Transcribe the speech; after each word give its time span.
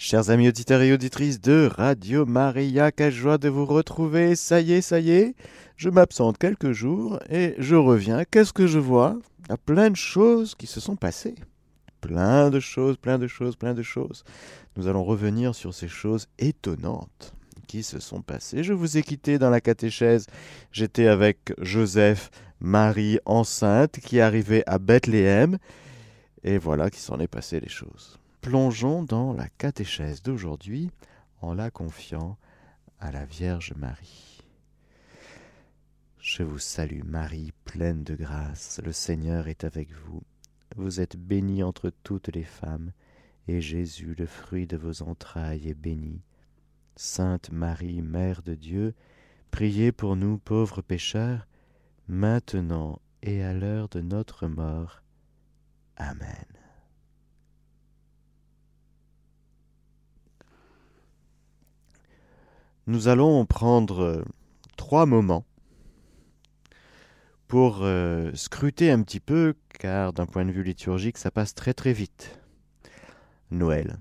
Chers 0.00 0.30
amis 0.30 0.46
auditeurs 0.46 0.80
et 0.82 0.92
auditrices 0.92 1.40
de 1.40 1.68
Radio 1.74 2.24
Maria, 2.24 2.92
quelle 2.92 3.12
joie 3.12 3.36
de 3.36 3.48
vous 3.48 3.66
retrouver. 3.66 4.36
Ça 4.36 4.60
y 4.60 4.74
est, 4.74 4.80
ça 4.80 5.00
y 5.00 5.10
est, 5.10 5.34
je 5.76 5.90
m'absente 5.90 6.38
quelques 6.38 6.70
jours 6.70 7.18
et 7.28 7.56
je 7.58 7.74
reviens. 7.74 8.22
Qu'est-ce 8.24 8.52
que 8.52 8.68
je 8.68 8.78
vois? 8.78 9.18
Il 9.40 9.50
y 9.50 9.54
a 9.54 9.56
plein 9.56 9.90
de 9.90 9.96
choses 9.96 10.54
qui 10.54 10.68
se 10.68 10.78
sont 10.78 10.94
passées. 10.94 11.34
Plein 12.00 12.48
de 12.48 12.60
choses, 12.60 12.96
plein 12.96 13.18
de 13.18 13.26
choses, 13.26 13.56
plein 13.56 13.74
de 13.74 13.82
choses. 13.82 14.22
Nous 14.76 14.86
allons 14.86 15.02
revenir 15.02 15.56
sur 15.56 15.74
ces 15.74 15.88
choses 15.88 16.28
étonnantes 16.38 17.34
qui 17.66 17.82
se 17.82 17.98
sont 17.98 18.22
passées. 18.22 18.62
Je 18.62 18.74
vous 18.74 18.98
ai 18.98 19.02
quitté 19.02 19.40
dans 19.40 19.50
la 19.50 19.60
catéchèse. 19.60 20.26
J'étais 20.70 21.08
avec 21.08 21.52
Joseph, 21.60 22.30
Marie 22.60 23.18
enceinte, 23.24 23.98
qui 23.98 24.20
arrivait 24.20 24.62
à 24.68 24.78
Bethléem. 24.78 25.58
Et 26.44 26.56
voilà 26.56 26.88
qui 26.88 27.00
s'en 27.00 27.18
est 27.18 27.26
passé 27.26 27.58
les 27.58 27.68
choses. 27.68 28.17
Plongeons 28.40 29.02
dans 29.02 29.32
la 29.32 29.48
catéchèse 29.48 30.22
d'aujourd'hui 30.22 30.90
en 31.40 31.54
la 31.54 31.70
confiant 31.70 32.38
à 33.00 33.10
la 33.10 33.24
Vierge 33.24 33.74
Marie. 33.76 34.42
Je 36.18 36.42
vous 36.42 36.58
salue 36.58 37.02
Marie, 37.04 37.52
pleine 37.64 38.04
de 38.04 38.14
grâce, 38.14 38.80
le 38.84 38.92
Seigneur 38.92 39.48
est 39.48 39.64
avec 39.64 39.90
vous. 39.92 40.22
Vous 40.76 41.00
êtes 41.00 41.16
bénie 41.16 41.62
entre 41.62 41.90
toutes 42.02 42.28
les 42.28 42.44
femmes, 42.44 42.92
et 43.48 43.60
Jésus, 43.60 44.14
le 44.16 44.26
fruit 44.26 44.66
de 44.66 44.76
vos 44.76 45.02
entrailles, 45.02 45.68
est 45.68 45.74
béni. 45.74 46.22
Sainte 46.96 47.50
Marie, 47.50 48.02
Mère 48.02 48.42
de 48.42 48.54
Dieu, 48.54 48.94
priez 49.50 49.92
pour 49.92 50.16
nous 50.16 50.38
pauvres 50.38 50.82
pécheurs, 50.82 51.46
maintenant 52.08 53.00
et 53.22 53.42
à 53.42 53.52
l'heure 53.52 53.88
de 53.88 54.00
notre 54.00 54.46
mort. 54.46 55.02
Amen. 55.96 56.57
Nous 62.88 63.08
allons 63.08 63.44
prendre 63.44 64.00
euh, 64.00 64.24
trois 64.78 65.04
moments 65.04 65.44
pour 67.46 67.80
euh, 67.82 68.32
scruter 68.32 68.90
un 68.90 69.02
petit 69.02 69.20
peu, 69.20 69.54
car 69.78 70.14
d'un 70.14 70.24
point 70.24 70.46
de 70.46 70.52
vue 70.52 70.62
liturgique, 70.62 71.18
ça 71.18 71.30
passe 71.30 71.54
très 71.54 71.74
très 71.74 71.92
vite. 71.92 72.40
Noël. 73.50 73.98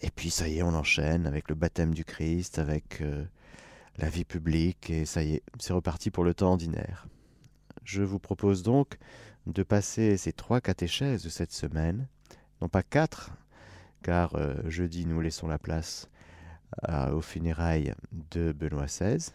Et 0.00 0.10
puis 0.10 0.28
ça 0.28 0.48
y 0.48 0.58
est, 0.58 0.62
on 0.62 0.74
enchaîne 0.74 1.26
avec 1.26 1.48
le 1.48 1.54
baptême 1.54 1.94
du 1.94 2.04
Christ, 2.04 2.58
avec 2.58 3.00
euh, 3.00 3.24
la 3.96 4.10
vie 4.10 4.26
publique, 4.26 4.90
et 4.90 5.06
ça 5.06 5.22
y 5.22 5.36
est, 5.36 5.42
c'est 5.58 5.72
reparti 5.72 6.10
pour 6.10 6.24
le 6.24 6.34
temps 6.34 6.50
ordinaire. 6.50 7.06
Je 7.84 8.02
vous 8.02 8.18
propose 8.18 8.62
donc 8.62 8.98
de 9.46 9.62
passer 9.62 10.18
ces 10.18 10.34
trois 10.34 10.60
catéchèses 10.60 11.24
de 11.24 11.30
cette 11.30 11.52
semaine, 11.52 12.06
non 12.60 12.68
pas 12.68 12.82
quatre, 12.82 13.30
car 14.02 14.36
jeudi 14.68 15.06
nous 15.06 15.22
laissons 15.22 15.48
la 15.48 15.58
place 15.58 16.10
aux 17.12 17.20
funérailles 17.20 17.94
de 18.30 18.52
Benoît 18.52 18.86
XVI, 18.86 19.30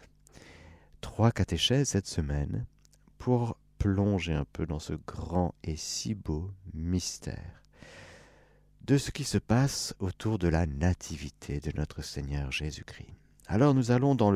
trois 1.00 1.30
catéchèses 1.30 1.88
cette 1.88 2.06
semaine 2.06 2.66
pour 3.18 3.56
plonger 3.78 4.34
un 4.34 4.44
peu 4.52 4.66
dans 4.66 4.78
ce 4.78 4.92
grand 5.06 5.54
et 5.64 5.76
si 5.76 6.14
beau 6.14 6.50
mystère 6.74 7.60
de 8.82 8.98
ce 8.98 9.10
qui 9.10 9.24
se 9.24 9.38
passe 9.38 9.94
autour 10.00 10.38
de 10.38 10.48
la 10.48 10.66
nativité 10.66 11.60
de 11.60 11.72
notre 11.76 12.02
Seigneur 12.02 12.50
Jésus-Christ. 12.50 13.14
Alors 13.46 13.74
nous 13.74 13.90
allons 13.90 14.14
dans 14.14 14.32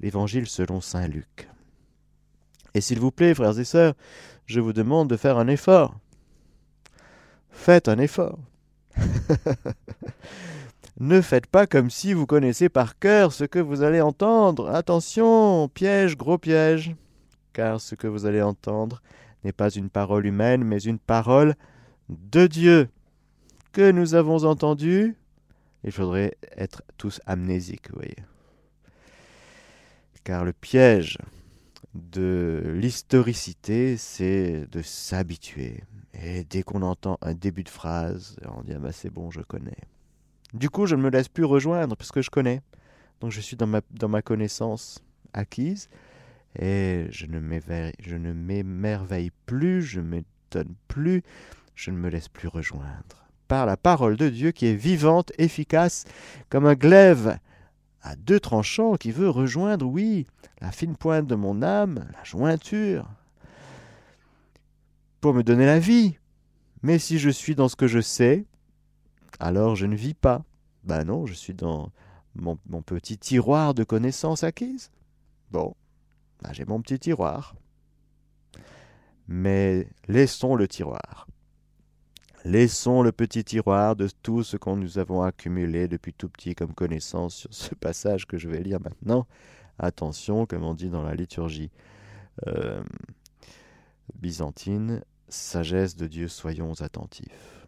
l'évangile 0.00 0.46
selon 0.46 0.80
Saint 0.80 1.08
Luc. 1.08 1.48
Et 2.74 2.80
s'il 2.80 3.00
vous 3.00 3.10
plaît, 3.10 3.34
frères 3.34 3.58
et 3.58 3.64
sœurs, 3.64 3.94
je 4.46 4.60
vous 4.60 4.72
demande 4.72 5.08
de 5.08 5.16
faire 5.16 5.38
un 5.38 5.48
effort. 5.48 5.94
Faites 7.50 7.88
un 7.88 7.98
effort. 7.98 8.38
Ne 11.00 11.20
faites 11.20 11.46
pas 11.46 11.66
comme 11.66 11.90
si 11.90 12.12
vous 12.12 12.26
connaissez 12.26 12.68
par 12.68 12.98
cœur 12.98 13.32
ce 13.32 13.44
que 13.44 13.58
vous 13.58 13.82
allez 13.82 14.00
entendre. 14.00 14.68
Attention, 14.68 15.68
piège, 15.68 16.16
gros 16.16 16.38
piège. 16.38 16.94
Car 17.52 17.80
ce 17.80 17.94
que 17.94 18.06
vous 18.06 18.26
allez 18.26 18.42
entendre 18.42 19.02
n'est 19.44 19.52
pas 19.52 19.70
une 19.70 19.90
parole 19.90 20.26
humaine, 20.26 20.64
mais 20.64 20.78
une 20.82 20.98
parole 20.98 21.54
de 22.08 22.46
Dieu 22.46 22.88
que 23.72 23.90
nous 23.90 24.14
avons 24.14 24.44
entendu? 24.44 25.16
Il 25.84 25.92
faudrait 25.92 26.36
être 26.56 26.82
tous 26.98 27.20
amnésiques, 27.26 27.90
vous 27.90 27.96
voyez. 27.96 28.16
Car 30.24 30.44
le 30.44 30.52
piège 30.52 31.18
de 31.94 32.62
l'historicité, 32.74 33.96
c'est 33.96 34.66
de 34.70 34.82
s'habituer. 34.82 35.82
Et 36.14 36.44
dès 36.44 36.62
qu'on 36.62 36.82
entend 36.82 37.18
un 37.22 37.34
début 37.34 37.64
de 37.64 37.68
phrase, 37.68 38.36
on 38.56 38.62
dit 38.62 38.72
ah 38.74 38.78
ben 38.78 38.92
c'est 38.92 39.10
bon, 39.10 39.30
je 39.30 39.40
connais. 39.40 39.76
Du 40.52 40.68
coup, 40.70 40.86
je 40.86 40.96
ne 40.96 41.02
me 41.02 41.10
laisse 41.10 41.28
plus 41.28 41.44
rejoindre 41.44 41.96
parce 41.96 42.12
que 42.12 42.22
je 42.22 42.30
connais. 42.30 42.60
Donc 43.20 43.30
je 43.30 43.40
suis 43.40 43.56
dans 43.56 43.66
ma, 43.66 43.80
dans 43.90 44.08
ma 44.08 44.20
connaissance 44.20 45.02
acquise 45.32 45.88
et 46.58 47.06
je 47.10 47.26
ne 47.26 48.32
m'émerveille 48.32 49.30
plus, 49.46 49.82
je 49.82 50.00
ne 50.00 50.08
m'étonne 50.08 50.74
plus, 50.88 51.22
je 51.74 51.90
ne 51.90 51.96
me 51.96 52.08
laisse 52.08 52.28
plus 52.28 52.48
rejoindre. 52.48 53.28
Par 53.48 53.66
la 53.66 53.76
parole 53.76 54.16
de 54.16 54.28
Dieu 54.28 54.50
qui 54.50 54.66
est 54.66 54.74
vivante, 54.74 55.32
efficace, 55.38 56.04
comme 56.50 56.66
un 56.66 56.74
glaive 56.74 57.38
à 58.02 58.16
deux 58.16 58.40
tranchants 58.40 58.96
qui 58.96 59.12
veut 59.12 59.30
rejoindre, 59.30 59.86
oui, 59.86 60.26
la 60.60 60.72
fine 60.72 60.96
pointe 60.96 61.26
de 61.26 61.34
mon 61.34 61.62
âme, 61.62 62.06
la 62.12 62.24
jointure, 62.24 63.08
pour 65.20 65.34
me 65.34 65.42
donner 65.42 65.66
la 65.66 65.78
vie. 65.78 66.18
Mais 66.82 66.98
si 66.98 67.18
je 67.18 67.30
suis 67.30 67.54
dans 67.54 67.68
ce 67.68 67.76
que 67.76 67.86
je 67.86 68.00
sais, 68.00 68.44
alors 69.42 69.74
je 69.74 69.86
ne 69.86 69.96
vis 69.96 70.14
pas. 70.14 70.44
Ben 70.84 71.04
non, 71.04 71.26
je 71.26 71.34
suis 71.34 71.52
dans 71.52 71.90
mon, 72.36 72.56
petit 72.56 73.18
tiroir 73.18 73.74
de 73.74 73.82
connaissances 73.82 74.44
acquises. 74.44 74.92
Bon, 75.50 75.74
ben 76.40 76.52
j'ai 76.52 76.64
mon 76.64 76.80
petit 76.80 77.00
tiroir. 77.00 77.56
Mais 79.26 79.88
laissons 80.06 80.54
le 80.54 80.68
tiroir. 80.68 81.26
Laissons 82.44 83.02
le 83.02 83.10
petit 83.10 83.42
tiroir 83.42 83.96
de 83.96 84.08
tout 84.22 84.44
ce 84.44 84.56
que 84.56 84.70
nous 84.70 84.98
avons 84.98 85.22
accumulé 85.22 85.88
depuis 85.88 86.12
tout 86.12 86.28
petit 86.28 86.54
comme 86.54 86.72
connaissance 86.72 87.34
sur 87.34 87.52
ce 87.52 87.74
passage 87.74 88.26
que 88.26 88.38
je 88.38 88.48
vais 88.48 88.60
lire 88.60 88.80
maintenant. 88.80 89.26
Attention, 89.78 90.46
comme 90.46 90.62
on 90.62 90.74
dit 90.74 90.88
dans 90.88 91.02
la 91.02 91.14
liturgie 91.14 91.72
euh, 92.46 92.82
byzantine, 94.14 95.02
sagesse 95.28 95.96
de 95.96 96.06
Dieu, 96.06 96.28
soyons 96.28 96.80
attentifs. 96.80 97.66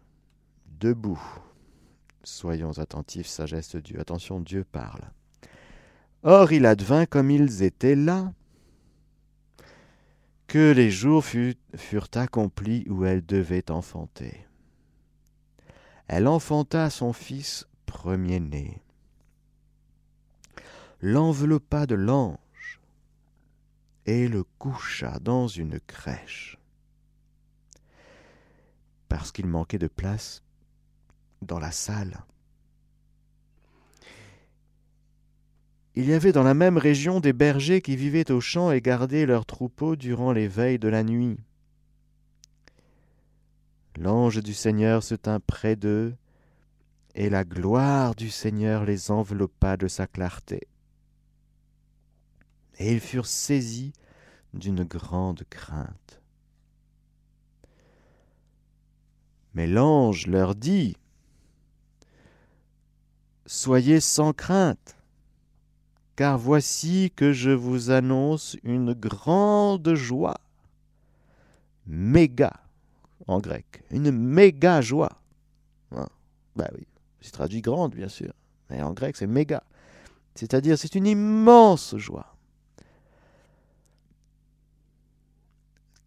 Debout, 0.79 1.21
Soyons 2.25 2.79
attentifs, 2.79 3.27
sagesse 3.27 3.75
de 3.75 3.79
Dieu. 3.79 3.99
Attention, 3.99 4.39
Dieu 4.39 4.63
parle. 4.63 5.11
Or 6.23 6.51
il 6.51 6.65
advint 6.65 7.05
comme 7.05 7.29
ils 7.29 7.61
étaient 7.61 7.95
là, 7.95 8.33
que 10.47 10.71
les 10.71 10.89
jours 10.89 11.23
furent 11.23 12.09
accomplis 12.15 12.85
où 12.89 13.05
elle 13.05 13.23
devait 13.23 13.69
enfanter. 13.69 14.47
Elle 16.07 16.27
enfanta 16.27 16.89
son 16.89 17.13
fils 17.13 17.67
premier-né, 17.85 18.81
l'enveloppa 21.01 21.85
de 21.85 21.95
l'ange 21.95 22.79
et 24.07 24.27
le 24.27 24.43
coucha 24.57 25.19
dans 25.19 25.47
une 25.47 25.79
crèche, 25.79 26.57
parce 29.09 29.31
qu'il 29.31 29.47
manquait 29.47 29.77
de 29.77 29.87
place 29.87 30.41
dans 31.41 31.59
la 31.59 31.71
salle. 31.71 32.23
Il 35.97 36.05
y 36.07 36.13
avait 36.13 36.33
dans 36.33 36.43
la 36.43 36.53
même 36.53 36.77
région 36.77 37.21
des 37.21 37.31
bergers 37.31 37.81
qui 37.81 37.95
vivaient 37.95 38.29
aux 38.31 38.41
champs 38.41 38.71
et 38.71 38.81
gardaient 38.81 39.25
leurs 39.25 39.45
troupeaux 39.45 39.95
durant 39.95 40.33
les 40.33 40.47
veilles 40.47 40.79
de 40.79 40.89
la 40.89 41.03
nuit. 41.03 41.37
L'ange 43.97 44.43
du 44.43 44.53
Seigneur 44.53 45.03
se 45.03 45.15
tint 45.15 45.39
près 45.39 45.77
d'eux, 45.77 46.15
et 47.15 47.29
la 47.29 47.45
gloire 47.45 48.13
du 48.13 48.29
Seigneur 48.29 48.83
les 48.83 49.09
enveloppa 49.09 49.77
de 49.77 49.87
sa 49.87 50.05
clarté. 50.05 50.67
Et 52.77 52.91
ils 52.91 52.99
furent 52.99 53.25
saisis 53.25 53.93
d'une 54.53 54.83
grande 54.83 55.43
crainte. 55.49 56.21
Mais 59.53 59.67
l'ange 59.67 60.27
leur 60.27 60.55
dit, 60.55 60.97
Soyez 63.47 63.99
sans 63.99 64.33
crainte, 64.33 64.97
car 66.15 66.39
voici 66.39 67.11
que 67.15 67.31
je 67.31 67.51
vous 67.51 67.91
annonce 67.91 68.57
une 68.63 68.93
grande 68.93 69.93
joie. 69.93 70.39
Méga, 71.85 72.51
en 73.27 73.39
grec, 73.39 73.83
une 73.91 74.09
méga 74.09 74.81
joie. 74.81 75.21
Hein? 75.91 76.07
bah 76.55 76.69
oui, 76.75 76.87
c'est 77.21 77.33
traduit 77.33 77.61
grande, 77.61 77.93
bien 77.93 78.09
sûr, 78.09 78.33
mais 78.71 78.81
en 78.81 78.93
grec 78.93 79.15
c'est 79.15 79.27
méga. 79.27 79.61
C'est-à-dire, 80.33 80.77
c'est 80.77 80.95
une 80.95 81.05
immense 81.05 81.95
joie. 81.97 82.35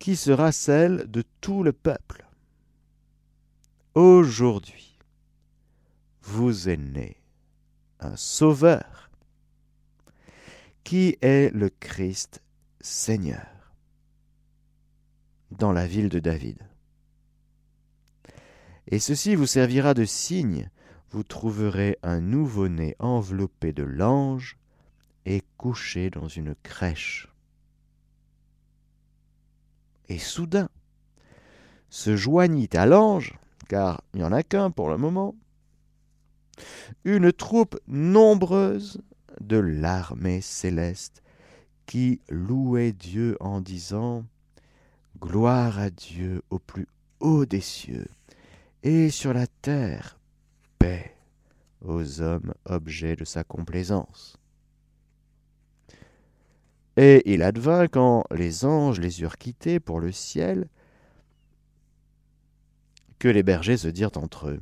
Qui 0.00 0.16
sera 0.16 0.50
celle 0.52 1.10
de 1.10 1.22
tout 1.40 1.62
le 1.62 1.72
peuple? 1.72 2.26
Aujourd'hui, 3.94 4.98
vous 6.22 6.68
est 6.68 6.76
né 6.76 7.16
un 8.00 8.16
sauveur 8.16 9.10
qui 10.84 11.16
est 11.20 11.52
le 11.54 11.68
Christ 11.68 12.42
Seigneur 12.80 13.46
dans 15.50 15.72
la 15.72 15.86
ville 15.86 16.08
de 16.08 16.18
David. 16.18 16.58
Et 18.86 18.98
ceci 18.98 19.34
vous 19.34 19.46
servira 19.46 19.94
de 19.94 20.04
signe, 20.04 20.70
vous 21.10 21.22
trouverez 21.22 21.98
un 22.02 22.20
nouveau-né 22.20 22.96
enveloppé 22.98 23.72
de 23.72 23.82
l'ange 23.82 24.56
et 25.26 25.42
couché 25.56 26.10
dans 26.10 26.28
une 26.28 26.54
crèche. 26.62 27.28
Et 30.08 30.18
soudain, 30.18 30.70
se 31.90 32.16
joignit 32.16 32.74
à 32.74 32.86
l'ange, 32.86 33.34
car 33.68 34.02
il 34.14 34.20
n'y 34.20 34.24
en 34.24 34.32
a 34.32 34.42
qu'un 34.42 34.70
pour 34.70 34.88
le 34.88 34.96
moment, 34.96 35.34
une 37.04 37.32
troupe 37.32 37.78
nombreuse 37.86 39.00
de 39.40 39.56
l'armée 39.56 40.40
céleste 40.40 41.22
qui 41.86 42.20
louait 42.28 42.92
Dieu 42.92 43.36
en 43.40 43.60
disant 43.60 44.24
Gloire 45.20 45.78
à 45.78 45.90
Dieu 45.90 46.42
au 46.50 46.58
plus 46.58 46.86
haut 47.20 47.46
des 47.46 47.60
cieux, 47.60 48.06
et 48.82 49.10
sur 49.10 49.32
la 49.32 49.46
terre 49.46 50.18
paix 50.78 51.16
aux 51.84 52.20
hommes 52.20 52.54
objets 52.64 53.16
de 53.16 53.24
sa 53.24 53.42
complaisance. 53.42 54.36
Et 56.96 57.32
il 57.32 57.42
advint 57.42 57.86
quand 57.88 58.24
les 58.30 58.64
anges 58.64 59.00
les 59.00 59.20
eurent 59.22 59.38
quittés 59.38 59.80
pour 59.80 60.00
le 60.00 60.12
ciel, 60.12 60.68
que 63.18 63.28
les 63.28 63.42
bergers 63.42 63.76
se 63.76 63.88
dirent 63.88 64.16
entre 64.16 64.48
eux 64.48 64.60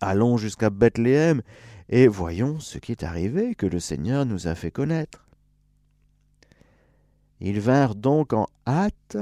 Allons 0.00 0.36
jusqu'à 0.36 0.70
Bethléem 0.70 1.42
et 1.88 2.08
voyons 2.08 2.58
ce 2.58 2.78
qui 2.78 2.92
est 2.92 3.02
arrivé 3.02 3.54
que 3.54 3.66
le 3.66 3.80
Seigneur 3.80 4.24
nous 4.24 4.46
a 4.46 4.54
fait 4.54 4.70
connaître. 4.70 5.26
Ils 7.40 7.60
vinrent 7.60 7.94
donc 7.94 8.32
en 8.32 8.46
hâte 8.66 9.16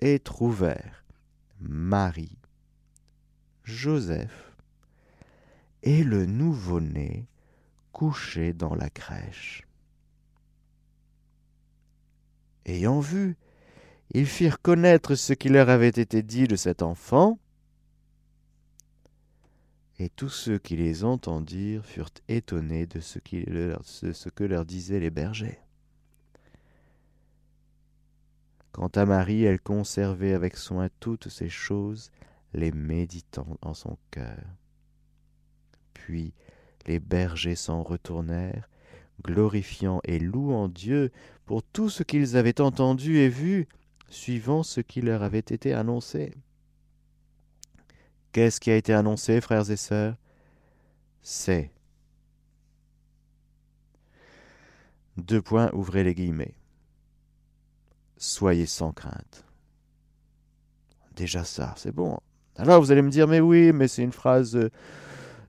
et 0.00 0.18
trouvèrent 0.18 1.04
Marie, 1.60 2.38
Joseph 3.64 4.56
et 5.82 6.04
le 6.04 6.26
nouveau-né 6.26 7.26
couché 7.92 8.52
dans 8.52 8.74
la 8.74 8.88
crèche. 8.88 9.66
Ayant 12.64 13.00
vu, 13.00 13.36
ils 14.12 14.26
firent 14.26 14.60
connaître 14.60 15.14
ce 15.14 15.32
qui 15.32 15.48
leur 15.48 15.68
avait 15.68 15.88
été 15.88 16.22
dit 16.22 16.46
de 16.46 16.56
cet 16.56 16.82
enfant, 16.82 17.38
et 20.02 20.08
tous 20.08 20.30
ceux 20.30 20.58
qui 20.58 20.74
les 20.74 21.04
entendirent 21.04 21.86
furent 21.86 22.10
étonnés 22.26 22.86
de 22.86 22.98
ce, 22.98 23.20
que 23.20 24.42
leur 24.42 24.64
disaient 24.64 24.98
les 24.98 25.10
bergers. 25.10 25.60
Quant 28.72 28.88
à 28.88 29.06
Marie, 29.06 29.44
elle 29.44 29.60
conservait 29.60 30.32
avec 30.32 30.56
soin 30.56 30.88
toutes 30.98 31.28
ces 31.28 31.48
choses, 31.48 32.10
les 32.52 32.72
méditant 32.72 33.46
en 33.62 33.74
son 33.74 33.96
cœur. 34.10 34.42
Puis 35.94 36.34
les 36.86 36.98
bergers 36.98 37.54
s'en 37.54 37.84
retournèrent, 37.84 38.68
glorifiant 39.22 40.00
et 40.02 40.18
louant 40.18 40.66
Dieu 40.66 41.12
pour 41.46 41.62
tout 41.62 41.90
ce 41.90 42.02
qu'ils 42.02 42.36
avaient 42.36 42.60
entendu 42.60 43.18
et 43.18 43.28
vu, 43.28 43.68
suivant 44.08 44.64
ce 44.64 44.80
qui 44.80 45.00
leur 45.00 45.22
avait 45.22 45.38
été 45.38 45.72
annoncé. 45.72 46.34
Qu'est-ce 48.32 48.60
qui 48.60 48.70
a 48.70 48.76
été 48.76 48.92
annoncé, 48.94 49.40
frères 49.40 49.70
et 49.70 49.76
sœurs? 49.76 50.16
C'est. 51.22 51.70
Deux 55.18 55.42
points, 55.42 55.70
ouvrez 55.74 56.02
les 56.02 56.14
guillemets. 56.14 56.54
Soyez 58.16 58.66
sans 58.66 58.92
crainte. 58.92 59.44
Déjà 61.14 61.44
ça, 61.44 61.74
c'est 61.76 61.94
bon. 61.94 62.18
Alors 62.56 62.80
vous 62.80 62.90
allez 62.90 63.02
me 63.02 63.10
dire, 63.10 63.28
mais 63.28 63.40
oui, 63.40 63.72
mais 63.72 63.88
c'est 63.88 64.02
une 64.02 64.12
phrase, 64.12 64.58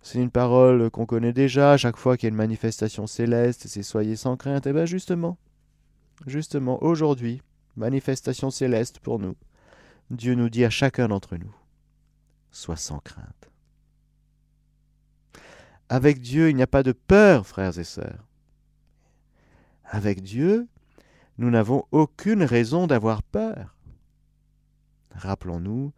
c'est 0.02 0.20
une 0.20 0.32
parole 0.32 0.90
qu'on 0.90 1.06
connaît 1.06 1.34
déjà. 1.34 1.78
Chaque 1.78 1.98
fois 1.98 2.18
qu'il 2.18 2.28
y 2.28 2.30
a 2.30 2.32
une 2.32 2.36
manifestation 2.36 3.08
céleste, 3.08 3.68
c'est 3.68 3.84
soyez 3.84 4.18
sans 4.18 4.36
crainte. 4.36 4.68
Eh 4.68 4.74
bien 4.74 4.86
justement, 4.86 5.38
justement, 6.28 6.84
aujourd'hui, 6.84 7.42
manifestation 7.78 8.52
céleste 8.52 9.00
pour 9.00 9.20
nous. 9.20 9.36
Dieu 10.10 10.36
nous 10.36 10.50
dit 10.50 10.66
à 10.66 10.70
chacun 10.70 11.08
d'entre 11.08 11.38
nous, 11.38 11.56
sois 12.54 12.78
sans 12.78 13.00
crainte. 13.00 13.50
Avec 15.90 16.22
Dieu, 16.22 16.50
il 16.50 16.56
n'y 16.56 16.64
a 16.64 16.68
pas 16.68 16.84
de 16.84 16.94
peur, 16.94 17.46
frères 17.46 17.78
et 17.78 17.84
sœurs. 17.84 18.26
Avec 19.84 20.22
Dieu, 20.22 20.68
nous 21.38 21.50
n'avons 21.50 21.86
aucune 21.92 22.44
raison 22.44 22.88
d'avoir 22.88 23.22
peur. 23.22 23.76
Rappelons-nous 25.12 25.92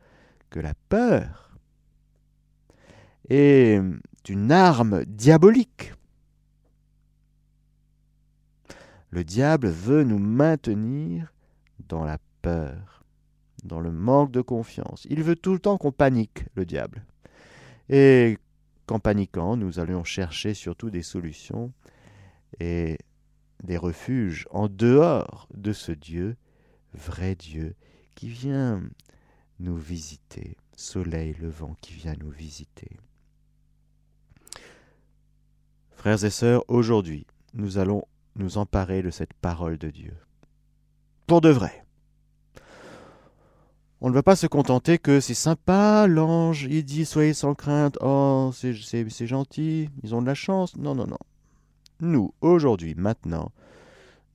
que 0.49 0.59
la 0.59 0.73
peur 0.89 1.57
est 3.29 3.81
une 4.27 4.51
arme 4.51 5.05
diabolique. 5.05 5.93
Le 9.09 9.23
diable 9.23 9.69
veut 9.69 10.03
nous 10.03 10.19
maintenir 10.19 11.33
dans 11.87 12.03
la 12.03 12.17
peur 12.41 13.04
dans 13.65 13.79
le 13.79 13.91
manque 13.91 14.31
de 14.31 14.41
confiance. 14.41 15.05
Il 15.09 15.23
veut 15.23 15.35
tout 15.35 15.53
le 15.53 15.59
temps 15.59 15.77
qu'on 15.77 15.91
panique, 15.91 16.45
le 16.55 16.65
diable. 16.65 17.05
Et 17.89 18.37
qu'en 18.85 18.99
paniquant, 18.99 19.57
nous 19.57 19.79
allions 19.79 20.03
chercher 20.03 20.53
surtout 20.53 20.89
des 20.89 21.03
solutions 21.03 21.73
et 22.59 22.97
des 23.63 23.77
refuges 23.77 24.47
en 24.51 24.67
dehors 24.67 25.47
de 25.53 25.73
ce 25.73 25.91
Dieu, 25.91 26.35
vrai 26.93 27.35
Dieu, 27.35 27.75
qui 28.13 28.29
vient 28.29 28.81
nous 29.59 29.77
visiter, 29.77 30.57
soleil 30.75 31.33
levant 31.39 31.75
qui 31.81 31.93
vient 31.93 32.15
nous 32.19 32.29
visiter. 32.29 32.89
Frères 35.91 36.23
et 36.23 36.29
sœurs, 36.29 36.63
aujourd'hui, 36.67 37.25
nous 37.53 37.77
allons 37.77 38.03
nous 38.35 38.57
emparer 38.57 39.01
de 39.01 39.09
cette 39.09 39.33
parole 39.33 39.77
de 39.77 39.89
Dieu. 39.89 40.13
Pour 41.25 41.41
de 41.41 41.49
vrai. 41.49 41.84
On 44.01 44.09
ne 44.09 44.13
va 44.13 44.23
pas 44.23 44.35
se 44.35 44.47
contenter 44.47 44.97
que 44.97 45.19
c'est 45.19 45.33
sympa, 45.33 46.05
l'ange, 46.07 46.63
il 46.63 46.83
dit 46.83 47.05
soyez 47.05 47.33
sans 47.33 47.55
crainte, 47.55 47.97
oh, 48.01 48.51
c'est 48.53 48.73
gentil, 49.27 49.89
ils 50.03 50.13
ont 50.13 50.21
de 50.21 50.27
la 50.27 50.35
chance. 50.35 50.75
Non, 50.75 50.95
non, 50.95 51.07
non. 51.07 51.17
Nous, 52.01 52.33
aujourd'hui, 52.41 52.93
maintenant, 52.95 53.51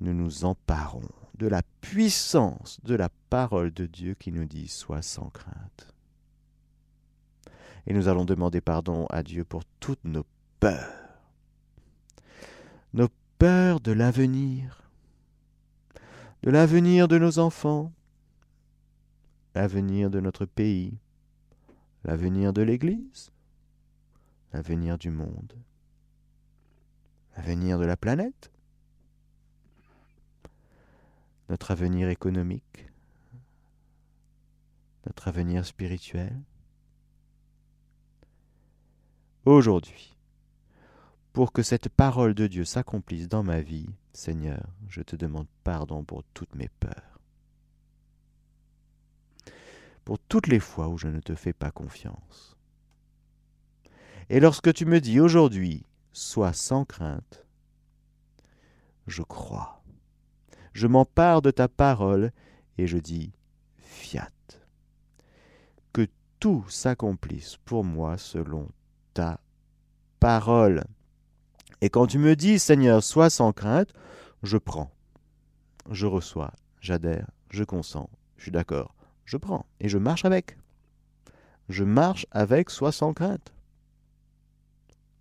nous 0.00 0.14
nous 0.14 0.44
emparons 0.44 1.02
de 1.38 1.46
la 1.46 1.62
puissance 1.80 2.80
de 2.84 2.94
la 2.94 3.10
parole 3.28 3.72
de 3.72 3.86
Dieu 3.86 4.14
qui 4.14 4.32
nous 4.32 4.46
dit 4.46 4.68
sois 4.68 5.02
sans 5.02 5.28
crainte. 5.30 5.94
Et 7.86 7.92
nous 7.92 8.08
allons 8.08 8.24
demander 8.24 8.60
pardon 8.60 9.06
à 9.10 9.22
Dieu 9.22 9.44
pour 9.44 9.62
toutes 9.78 10.04
nos 10.04 10.24
peurs. 10.58 11.18
Nos 12.94 13.08
peurs 13.38 13.80
de 13.80 13.92
l'avenir, 13.92 14.82
de 16.42 16.50
l'avenir 16.50 17.08
de 17.08 17.18
nos 17.18 17.38
enfants, 17.38 17.92
l'avenir 19.54 20.10
de 20.10 20.20
notre 20.20 20.46
pays, 20.46 20.98
l'avenir 22.04 22.52
de 22.52 22.62
l'Église, 22.62 23.32
l'avenir 24.52 24.98
du 24.98 25.10
monde, 25.10 25.54
l'avenir 27.36 27.78
de 27.78 27.84
la 27.84 27.96
planète, 27.96 28.50
notre 31.48 31.72
avenir 31.72 32.08
économique, 32.08 32.86
notre 35.06 35.28
avenir 35.28 35.66
spirituel. 35.66 36.40
Aujourd'hui, 39.44 40.14
pour 41.32 41.52
que 41.52 41.62
cette 41.62 41.88
parole 41.88 42.34
de 42.34 42.46
Dieu 42.46 42.64
s'accomplisse 42.64 43.28
dans 43.28 43.42
ma 43.42 43.60
vie, 43.60 43.88
Seigneur, 44.12 44.64
je 44.88 45.00
te 45.00 45.16
demande 45.16 45.46
pardon 45.64 46.04
pour 46.04 46.22
toutes 46.34 46.54
mes 46.54 46.68
peurs 46.68 47.09
pour 50.10 50.18
toutes 50.18 50.48
les 50.48 50.58
fois 50.58 50.88
où 50.88 50.98
je 50.98 51.06
ne 51.06 51.20
te 51.20 51.36
fais 51.36 51.52
pas 51.52 51.70
confiance. 51.70 52.56
Et 54.28 54.40
lorsque 54.40 54.74
tu 54.74 54.84
me 54.84 55.00
dis 55.00 55.20
aujourd'hui, 55.20 55.86
sois 56.12 56.52
sans 56.52 56.84
crainte, 56.84 57.46
je 59.06 59.22
crois. 59.22 59.84
Je 60.72 60.88
m'empare 60.88 61.42
de 61.42 61.52
ta 61.52 61.68
parole 61.68 62.32
et 62.76 62.88
je 62.88 62.98
dis, 62.98 63.30
fiat. 63.78 64.32
Que 65.92 66.08
tout 66.40 66.68
s'accomplisse 66.68 67.58
pour 67.64 67.84
moi 67.84 68.18
selon 68.18 68.68
ta 69.14 69.38
parole. 70.18 70.82
Et 71.82 71.88
quand 71.88 72.08
tu 72.08 72.18
me 72.18 72.34
dis, 72.34 72.58
Seigneur, 72.58 73.04
sois 73.04 73.30
sans 73.30 73.52
crainte, 73.52 73.92
je 74.42 74.56
prends, 74.56 74.90
je 75.88 76.06
reçois, 76.06 76.52
j'adhère, 76.80 77.30
je 77.50 77.62
consens, 77.62 78.10
je 78.38 78.42
suis 78.42 78.50
d'accord 78.50 78.96
je 79.30 79.36
prends 79.36 79.64
et 79.78 79.88
je 79.88 79.96
marche 79.96 80.24
avec. 80.24 80.56
Je 81.68 81.84
marche 81.84 82.26
avec, 82.32 82.68
soit 82.68 82.90
sans 82.90 83.14
crainte. 83.14 83.52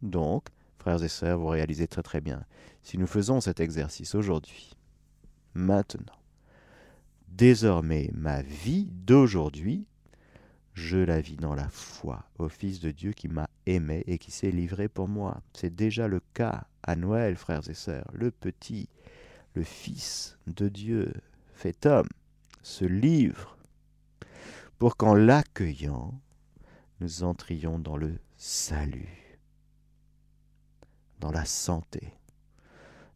Donc, 0.01 0.48
frères 0.80 1.04
et 1.04 1.08
sœurs, 1.08 1.38
vous 1.38 1.46
réalisez 1.46 1.88
très 1.88 2.01
très 2.01 2.20
bien, 2.20 2.44
si 2.82 2.98
nous 2.98 3.06
faisons 3.06 3.39
cet 3.39 3.60
exercice 3.60 4.16
aujourd'hui, 4.16 4.75
maintenant, 5.54 6.18
désormais 7.28 8.10
ma 8.16 8.42
vie 8.42 8.88
d'aujourd'hui, 8.92 9.86
je 10.74 10.98
la 10.98 11.22
vis 11.22 11.38
dans 11.38 11.54
la 11.54 11.70
foi 11.70 12.24
au 12.39 12.50
Fils 12.50 12.80
de 12.80 12.89
Dieu 12.89 13.12
qui 13.12 13.28
m'a 13.28 13.48
aimé 13.68 14.04
et 14.08 14.18
qui 14.18 14.32
s'est 14.32 14.50
livré 14.50 14.88
pour 14.88 15.08
moi. 15.08 15.39
C'est 15.54 15.75
déjà 15.75 16.08
le 16.08 16.22
cas 16.34 16.66
à 16.82 16.96
Noël, 16.96 17.36
frères 17.36 17.70
et 17.70 17.75
sœurs. 17.75 18.10
Le 18.13 18.32
petit, 18.32 18.89
le 19.54 19.62
Fils 19.62 20.39
de 20.48 20.68
Dieu, 20.68 21.13
fait 21.54 21.86
homme, 21.86 22.10
se 22.63 22.86
livre 22.86 23.59
pour 24.79 24.95
qu'en 24.95 25.13
l'accueillant, 25.13 26.19
nous 27.01 27.24
entrions 27.24 27.79
dans 27.79 27.98
le 27.98 28.17
salut, 28.38 29.38
dans 31.19 31.31
la 31.31 31.43
santé, 31.43 32.13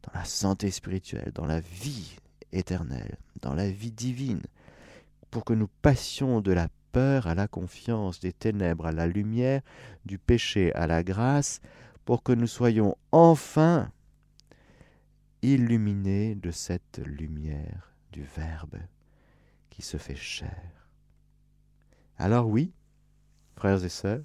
dans 0.03 0.11
la 0.13 0.25
santé 0.25 0.71
spirituelle, 0.71 1.31
dans 1.33 1.45
la 1.45 1.61
vie 1.61 2.17
éternelle, 2.51 3.17
dans 3.41 3.53
la 3.53 3.69
vie 3.71 3.91
divine, 3.91 4.41
pour 5.31 5.45
que 5.45 5.53
nous 5.53 5.69
passions 5.81 6.41
de 6.41 6.51
la 6.51 6.67
peur 6.91 7.27
à 7.27 7.33
la 7.33 7.47
confiance, 7.47 8.19
des 8.19 8.33
ténèbres 8.33 8.85
à 8.85 8.91
la 8.91 9.07
lumière, 9.07 9.61
du 10.05 10.19
péché 10.19 10.73
à 10.75 10.85
la 10.85 11.01
grâce, 11.01 11.61
pour 12.03 12.23
que 12.23 12.33
nous 12.33 12.47
soyons 12.47 12.97
enfin 13.13 13.89
illuminés 15.41 16.35
de 16.35 16.51
cette 16.51 16.99
lumière 16.99 17.95
du 18.11 18.23
Verbe 18.23 18.77
qui 19.69 19.81
se 19.81 19.97
fait 19.97 20.15
chair. 20.15 20.82
Alors 22.23 22.47
oui, 22.47 22.71
frères 23.57 23.83
et 23.83 23.89
sœurs, 23.89 24.23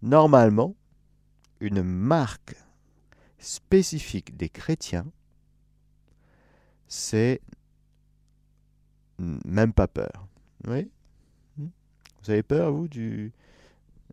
normalement, 0.00 0.74
une 1.60 1.82
marque 1.82 2.56
spécifique 3.36 4.34
des 4.34 4.48
chrétiens, 4.48 5.04
c'est 6.88 7.42
même 9.18 9.74
pas 9.74 9.86
peur. 9.86 10.26
Oui. 10.66 10.90
Hmm? 11.58 11.68
Vous 12.22 12.30
avez 12.30 12.42
peur, 12.42 12.72
vous, 12.72 12.88
du, 12.88 13.30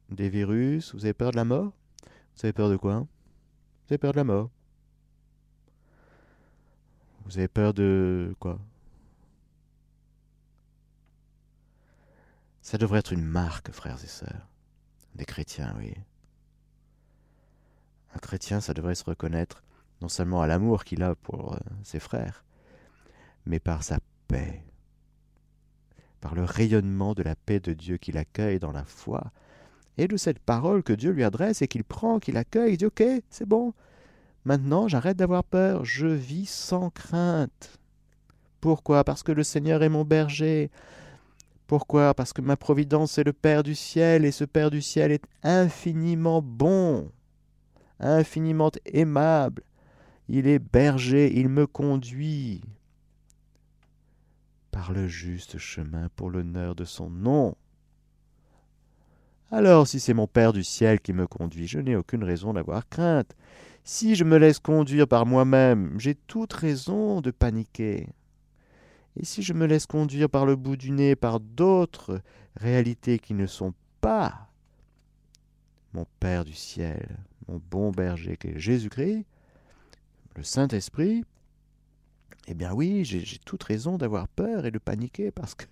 des 0.09 0.27
virus? 0.27 0.93
Vous 0.93 1.05
avez 1.05 1.13
peur 1.13 1.31
de 1.31 1.37
la 1.37 1.45
mort? 1.45 1.71
Vous 2.35 2.41
avez 2.45 2.51
peur 2.51 2.69
de 2.69 2.75
quoi? 2.75 2.99
Vous 2.99 3.07
avez 3.91 3.97
peur 3.97 4.11
de 4.11 4.17
la 4.17 4.25
mort. 4.25 4.49
Vous 7.23 7.37
avez 7.37 7.47
peur 7.47 7.73
de 7.73 8.35
quoi? 8.37 8.59
Ça 12.61 12.77
devrait 12.77 12.99
être 12.99 13.13
une 13.13 13.25
marque, 13.25 13.71
frères 13.71 14.03
et 14.03 14.07
sœurs, 14.07 14.47
des 15.15 15.25
chrétiens, 15.25 15.73
oui. 15.77 15.93
Un 18.13 18.19
chrétien, 18.19 18.61
ça 18.61 18.73
devrait 18.73 18.95
se 18.95 19.03
reconnaître 19.03 19.63
non 20.01 20.09
seulement 20.09 20.41
à 20.41 20.47
l'amour 20.47 20.83
qu'il 20.83 21.03
a 21.03 21.15
pour 21.15 21.53
euh, 21.53 21.57
ses 21.83 21.99
frères, 21.99 22.43
mais 23.45 23.59
par 23.59 23.83
sa 23.83 23.99
paix, 24.27 24.63
par 26.19 26.35
le 26.35 26.43
rayonnement 26.43 27.13
de 27.13 27.23
la 27.23 27.35
paix 27.35 27.59
de 27.59 27.73
Dieu 27.73 27.97
qu'il 27.97 28.17
accueille 28.17 28.59
dans 28.59 28.71
la 28.71 28.83
foi, 28.83 29.31
et 29.97 30.07
de 30.07 30.17
cette 30.17 30.39
parole 30.39 30.83
que 30.83 30.93
Dieu 30.93 31.11
lui 31.11 31.23
adresse 31.23 31.61
et 31.61 31.67
qu'il 31.67 31.83
prend, 31.83 32.19
qu'il 32.19 32.37
accueille, 32.37 32.73
il 32.73 32.77
dit 32.77 32.85
Ok, 32.85 33.03
c'est 33.29 33.47
bon, 33.47 33.73
maintenant 34.45 34.87
j'arrête 34.87 35.17
d'avoir 35.17 35.43
peur, 35.43 35.85
je 35.85 36.07
vis 36.07 36.49
sans 36.49 36.89
crainte. 36.89 37.79
Pourquoi? 38.61 39.03
Parce 39.03 39.23
que 39.23 39.31
le 39.31 39.43
Seigneur 39.43 39.81
est 39.83 39.89
mon 39.89 40.05
berger. 40.05 40.69
Pourquoi? 41.71 42.13
Parce 42.13 42.33
que 42.33 42.41
ma 42.41 42.57
providence 42.57 43.17
est 43.17 43.23
le 43.23 43.31
Père 43.31 43.63
du 43.63 43.75
ciel, 43.75 44.25
et 44.25 44.31
ce 44.31 44.43
Père 44.43 44.71
du 44.71 44.81
ciel 44.81 45.09
est 45.09 45.23
infiniment 45.41 46.41
bon, 46.41 47.09
infiniment 48.01 48.71
aimable. 48.83 49.63
Il 50.27 50.47
est 50.47 50.59
berger, 50.59 51.31
il 51.33 51.47
me 51.47 51.65
conduit 51.65 52.59
par 54.71 54.91
le 54.91 55.07
juste 55.07 55.59
chemin 55.59 56.09
pour 56.17 56.29
l'honneur 56.29 56.75
de 56.75 56.83
son 56.83 57.09
nom. 57.09 57.55
Alors 59.49 59.87
si 59.87 60.01
c'est 60.01 60.13
mon 60.13 60.27
Père 60.27 60.51
du 60.51 60.65
ciel 60.65 60.99
qui 60.99 61.13
me 61.13 61.25
conduit, 61.25 61.67
je 61.67 61.79
n'ai 61.79 61.95
aucune 61.95 62.25
raison 62.25 62.51
d'avoir 62.51 62.89
crainte. 62.89 63.33
Si 63.85 64.15
je 64.15 64.25
me 64.25 64.35
laisse 64.35 64.59
conduire 64.59 65.07
par 65.07 65.25
moi-même, 65.25 65.97
j'ai 65.97 66.15
toute 66.15 66.51
raison 66.51 67.21
de 67.21 67.31
paniquer. 67.31 68.09
Et 69.17 69.25
si 69.25 69.43
je 69.43 69.53
me 69.53 69.65
laisse 69.65 69.85
conduire 69.85 70.29
par 70.29 70.45
le 70.45 70.55
bout 70.55 70.77
du 70.77 70.91
nez 70.91 71.15
par 71.15 71.39
d'autres 71.39 72.21
réalités 72.55 73.19
qui 73.19 73.33
ne 73.33 73.45
sont 73.45 73.73
pas 73.99 74.49
mon 75.93 76.05
Père 76.19 76.45
du 76.45 76.53
ciel, 76.53 77.17
mon 77.47 77.61
bon 77.69 77.91
berger 77.91 78.37
qui 78.37 78.47
est 78.47 78.59
Jésus-Christ, 78.59 79.25
le 80.35 80.43
Saint-Esprit, 80.43 81.25
eh 82.47 82.53
bien 82.53 82.73
oui, 82.73 83.03
j'ai 83.03 83.37
toute 83.39 83.63
raison 83.63 83.97
d'avoir 83.97 84.27
peur 84.29 84.65
et 84.65 84.71
de 84.71 84.79
paniquer 84.79 85.31
parce 85.31 85.55
que... 85.55 85.65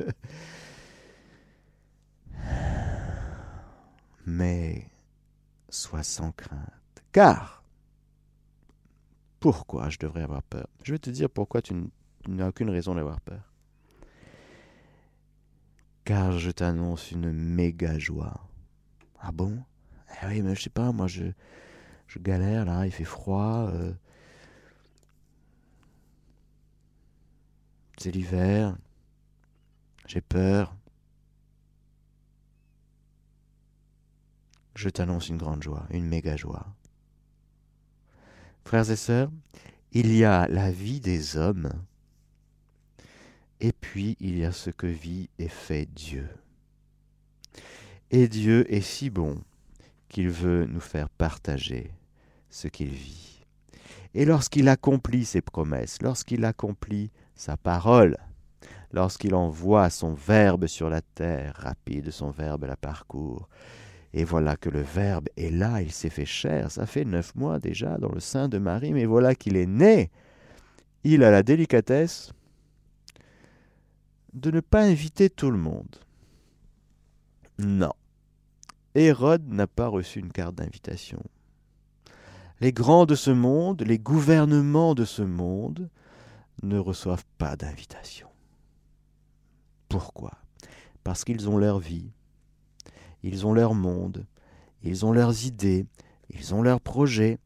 Mais 4.25 4.89
sois 5.69 6.03
sans 6.03 6.31
crainte. 6.33 7.03
Car, 7.11 7.63
pourquoi 9.39 9.89
je 9.89 9.97
devrais 9.97 10.23
avoir 10.23 10.43
peur? 10.43 10.67
Je 10.83 10.91
vais 10.91 10.99
te 10.99 11.09
dire 11.09 11.29
pourquoi 11.29 11.61
tu 11.61 11.73
n'as 12.35 12.49
aucune 12.49 12.69
raison 12.69 12.95
d'avoir 12.95 13.21
peur. 13.21 13.41
Car 16.05 16.37
je 16.39 16.51
t'annonce 16.51 17.11
une 17.11 17.31
méga 17.31 17.99
joie. 17.99 18.47
Ah 19.19 19.31
bon? 19.31 19.63
Eh 20.21 20.27
oui, 20.27 20.41
mais 20.41 20.55
je 20.55 20.63
sais 20.63 20.69
pas, 20.69 20.91
moi 20.91 21.07
je, 21.07 21.25
je 22.07 22.19
galère 22.19 22.65
là, 22.65 22.85
il 22.85 22.91
fait 22.91 23.03
froid. 23.03 23.69
Euh, 23.73 23.93
C'est 27.99 28.11
l'hiver. 28.11 28.77
J'ai 30.07 30.21
peur. 30.21 30.73
Je 34.73 34.87
t'annonce 34.87 35.27
une 35.27 35.37
grande 35.37 35.61
joie, 35.61 35.85
une 35.89 36.07
méga 36.07 36.37
joie. 36.37 36.65
Frères 38.63 38.89
et 38.89 38.95
sœurs, 38.95 39.29
il 39.91 40.15
y 40.15 40.23
a 40.23 40.47
la 40.47 40.71
vie 40.71 41.01
des 41.01 41.35
hommes, 41.35 41.69
et 43.59 43.71
puis 43.71 44.15
il 44.19 44.37
y 44.37 44.45
a 44.45 44.51
ce 44.51 44.69
que 44.69 44.87
vit 44.87 45.29
et 45.39 45.47
fait 45.47 45.85
Dieu. 45.85 46.27
Et 48.11 48.27
Dieu 48.27 48.71
est 48.73 48.81
si 48.81 49.09
bon 49.09 49.41
qu'il 50.07 50.29
veut 50.29 50.65
nous 50.65 50.79
faire 50.79 51.09
partager 51.09 51.91
ce 52.49 52.67
qu'il 52.67 52.89
vit. 52.89 53.45
Et 54.15 54.25
lorsqu'il 54.25 54.67
accomplit 54.69 55.25
ses 55.25 55.41
promesses, 55.41 56.01
lorsqu'il 56.01 56.45
accomplit 56.45 57.11
sa 57.39 57.55
parole. 57.55 58.17
Lorsqu'il 58.91 59.33
envoie 59.33 59.89
son 59.89 60.13
Verbe 60.13 60.67
sur 60.67 60.89
la 60.89 61.01
terre, 61.01 61.53
rapide 61.55 62.11
son 62.11 62.31
Verbe 62.31 62.65
la 62.65 62.75
parcourt. 62.75 63.47
Et 64.13 64.23
voilà 64.23 64.55
que 64.57 64.69
le 64.69 64.81
Verbe 64.81 65.29
est 65.37 65.51
là, 65.51 65.81
il 65.81 65.91
s'est 65.91 66.09
fait 66.09 66.25
chair, 66.25 66.71
ça 66.71 66.85
fait 66.85 67.05
neuf 67.05 67.33
mois 67.35 67.59
déjà 67.59 67.97
dans 67.97 68.11
le 68.11 68.19
sein 68.19 68.49
de 68.49 68.57
Marie, 68.57 68.91
mais 68.91 69.05
voilà 69.05 69.35
qu'il 69.35 69.55
est 69.55 69.67
né. 69.67 70.09
Il 71.03 71.23
a 71.23 71.31
la 71.31 71.43
délicatesse 71.43 72.33
de 74.33 74.51
ne 74.51 74.59
pas 74.59 74.83
inviter 74.83 75.29
tout 75.29 75.51
le 75.51 75.57
monde. 75.57 75.97
Non. 77.57 77.93
Hérode 78.95 79.47
n'a 79.47 79.67
pas 79.67 79.87
reçu 79.87 80.19
une 80.19 80.31
carte 80.31 80.55
d'invitation. 80.55 81.21
Les 82.61 82.73
grands 82.73 83.05
de 83.05 83.15
ce 83.15 83.31
monde, 83.31 83.81
les 83.81 83.99
gouvernements 83.99 84.95
de 84.95 85.05
ce 85.05 85.21
monde, 85.21 85.89
ne 86.63 86.77
reçoivent 86.77 87.25
pas 87.37 87.55
d'invitation. 87.55 88.27
Pourquoi? 89.87 90.33
Parce 91.03 91.23
qu'ils 91.23 91.49
ont 91.49 91.57
leur 91.57 91.79
vie, 91.79 92.11
ils 93.23 93.45
ont 93.45 93.53
leur 93.53 93.73
monde, 93.73 94.25
ils 94.83 95.05
ont 95.05 95.11
leurs 95.11 95.45
idées, 95.45 95.85
ils 96.29 96.53
ont 96.53 96.61
leurs 96.61 96.81
projets, 96.81 97.39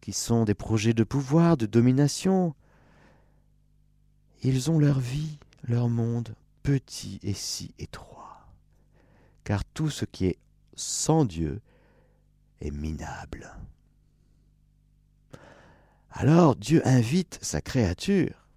qui 0.00 0.12
sont 0.12 0.44
des 0.44 0.54
projets 0.54 0.94
de 0.94 1.04
pouvoir, 1.04 1.56
de 1.56 1.66
domination. 1.66 2.54
Ils 4.42 4.70
ont 4.70 4.78
leur 4.78 5.00
vie, 5.00 5.38
leur 5.68 5.88
monde, 5.88 6.34
petit 6.62 7.20
et 7.22 7.34
si 7.34 7.74
étroit. 7.78 8.46
Car 9.44 9.64
tout 9.64 9.90
ce 9.90 10.04
qui 10.04 10.26
est 10.26 10.38
sans 10.74 11.24
Dieu 11.24 11.60
est 12.60 12.70
minable. 12.70 13.50
Alors 16.10 16.56
Dieu 16.56 16.82
invite 16.84 17.38
sa 17.42 17.60
créature, 17.60 18.48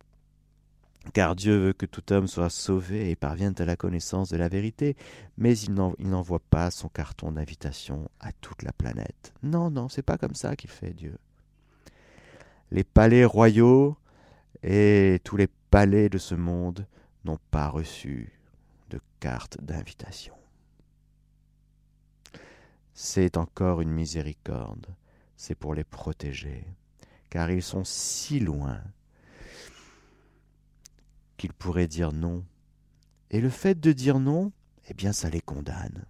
car 1.13 1.35
Dieu 1.35 1.57
veut 1.57 1.73
que 1.73 1.85
tout 1.85 2.11
homme 2.13 2.27
soit 2.27 2.49
sauvé 2.49 3.09
et 3.09 3.15
parvienne 3.15 3.55
à 3.59 3.65
la 3.65 3.75
connaissance 3.75 4.29
de 4.29 4.37
la 4.37 4.47
vérité, 4.47 4.95
mais 5.37 5.57
il 5.57 5.73
n'envoie 5.73 6.39
pas 6.39 6.71
son 6.71 6.89
carton 6.89 7.31
d'invitation 7.31 8.09
à 8.19 8.31
toute 8.33 8.63
la 8.63 8.71
planète. 8.71 9.33
Non, 9.43 9.69
non, 9.69 9.89
c'est 9.89 10.01
pas 10.01 10.17
comme 10.17 10.35
ça 10.35 10.55
qu'il 10.55 10.69
fait 10.69 10.93
Dieu. 10.93 11.17
Les 12.71 12.83
palais 12.83 13.25
royaux 13.25 13.97
et 14.63 15.19
tous 15.23 15.37
les 15.37 15.47
palais 15.69 16.09
de 16.09 16.17
ce 16.17 16.35
monde 16.35 16.85
n'ont 17.25 17.39
pas 17.51 17.69
reçu 17.69 18.31
de 18.89 18.99
carte 19.19 19.61
d'invitation. 19.61 20.35
c'est 22.93 23.37
encore 23.37 23.81
une 23.81 23.89
miséricorde, 23.89 24.85
c'est 25.35 25.55
pour 25.55 25.73
les 25.73 25.83
protéger, 25.83 26.65
car 27.29 27.49
ils 27.49 27.63
sont 27.63 27.83
si 27.83 28.39
loin 28.39 28.79
qu'ils 31.37 31.53
pourraient 31.53 31.87
dire 31.87 32.11
non. 32.11 32.45
Et 33.31 33.41
le 33.41 33.49
fait 33.49 33.79
de 33.79 33.91
dire 33.91 34.19
non, 34.19 34.51
eh 34.87 34.93
bien 34.93 35.13
ça 35.13 35.31
les 35.31 35.41
condamne. 35.41 36.05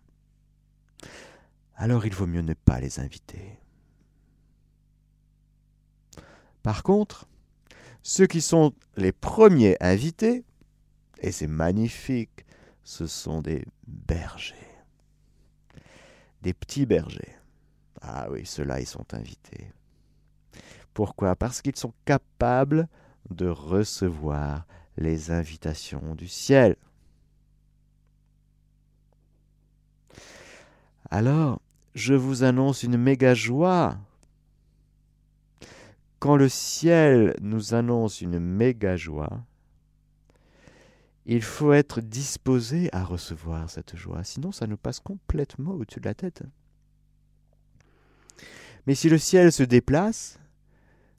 Alors 1.75 2.05
il 2.05 2.13
vaut 2.13 2.27
mieux 2.27 2.41
ne 2.41 2.53
pas 2.53 2.81
les 2.81 2.99
inviter. 2.99 3.57
Par 6.61 6.83
contre, 6.83 7.25
ceux 8.03 8.27
qui 8.27 8.41
sont 8.41 8.73
les 8.97 9.13
premiers 9.13 9.77
invités, 9.79 10.43
et 11.21 11.31
c'est 11.31 11.47
magnifique, 11.47 12.45
ce 12.83 13.07
sont 13.07 13.41
des 13.41 13.63
bergers. 13.87 14.55
Des 16.41 16.53
petits 16.53 16.87
bergers. 16.87 17.37
Ah 18.01 18.27
oui, 18.31 18.45
ceux-là, 18.45 18.79
ils 18.79 18.87
sont 18.87 19.13
invités. 19.13 19.71
Pourquoi? 20.93 21.35
Parce 21.35 21.61
qu'ils 21.61 21.75
sont 21.75 21.93
capables 22.05 22.87
de 23.29 23.47
recevoir 23.47 24.65
les 24.97 25.31
invitations 25.31 26.15
du 26.15 26.27
ciel. 26.27 26.75
Alors, 31.11 31.61
je 31.93 32.13
vous 32.13 32.43
annonce 32.43 32.83
une 32.83 32.97
méga 32.97 33.35
joie. 33.35 33.97
Quand 36.19 36.35
le 36.35 36.49
ciel 36.49 37.35
nous 37.41 37.73
annonce 37.73 38.21
une 38.21 38.39
méga 38.39 38.95
joie, 38.95 39.43
il 41.25 41.41
faut 41.41 41.73
être 41.73 42.01
disposé 42.01 42.89
à 42.93 43.03
recevoir 43.03 43.69
cette 43.69 43.95
joie, 43.95 44.23
sinon 44.23 44.51
ça 44.51 44.67
nous 44.67 44.77
passe 44.77 44.99
complètement 44.99 45.71
au-dessus 45.71 45.99
de 45.99 46.09
la 46.09 46.15
tête. 46.15 46.43
Mais 48.87 48.95
si 48.95 49.09
le 49.09 49.17
ciel 49.17 49.51
se 49.51 49.63
déplace, 49.63 50.39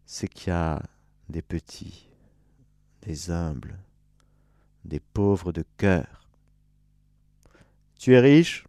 c'est 0.04 0.28
qu'il 0.28 0.48
y 0.48 0.56
a 0.56 0.82
des 1.28 1.42
petits, 1.42 2.08
des 3.02 3.30
humbles, 3.30 3.78
des 4.84 5.00
pauvres 5.00 5.52
de 5.52 5.64
cœur. 5.76 6.28
Tu 7.98 8.14
es 8.14 8.20
riche, 8.20 8.66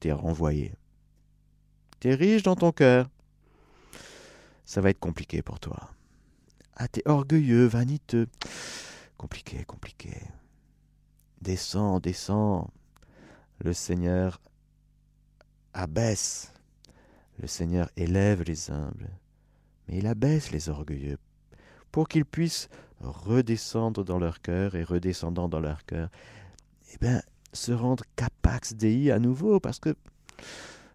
tu 0.00 0.08
es 0.08 0.12
renvoyé. 0.12 0.74
Tu 2.00 2.08
es 2.08 2.14
riche 2.14 2.42
dans 2.42 2.56
ton 2.56 2.72
cœur. 2.72 3.08
Ça 4.66 4.80
va 4.82 4.90
être 4.90 4.98
compliqué 4.98 5.40
pour 5.40 5.58
toi. 5.58 5.90
Ah, 6.76 6.88
t'es 6.88 7.02
orgueilleux, 7.06 7.64
vaniteux. 7.66 8.28
Compliqué, 9.16 9.64
compliqué. 9.64 10.12
Descends, 11.42 11.98
descends. 11.98 12.70
Le 13.58 13.72
Seigneur 13.72 14.40
abaisse. 15.74 16.52
Le 17.40 17.48
Seigneur 17.48 17.90
élève 17.96 18.42
les 18.42 18.70
humbles. 18.70 19.10
Mais 19.88 19.98
il 19.98 20.06
abaisse 20.06 20.52
les 20.52 20.68
orgueilleux 20.68 21.18
pour 21.90 22.06
qu'ils 22.06 22.24
puissent 22.24 22.68
redescendre 23.00 24.04
dans 24.04 24.20
leur 24.20 24.40
cœur 24.40 24.76
et 24.76 24.84
redescendant 24.84 25.48
dans 25.48 25.58
leur 25.58 25.84
cœur, 25.84 26.10
eh 26.94 26.98
bien, 26.98 27.20
se 27.52 27.72
rendre 27.72 28.04
capax 28.14 28.74
Dei 28.74 29.10
à 29.10 29.18
nouveau, 29.18 29.58
parce 29.58 29.80
que 29.80 29.96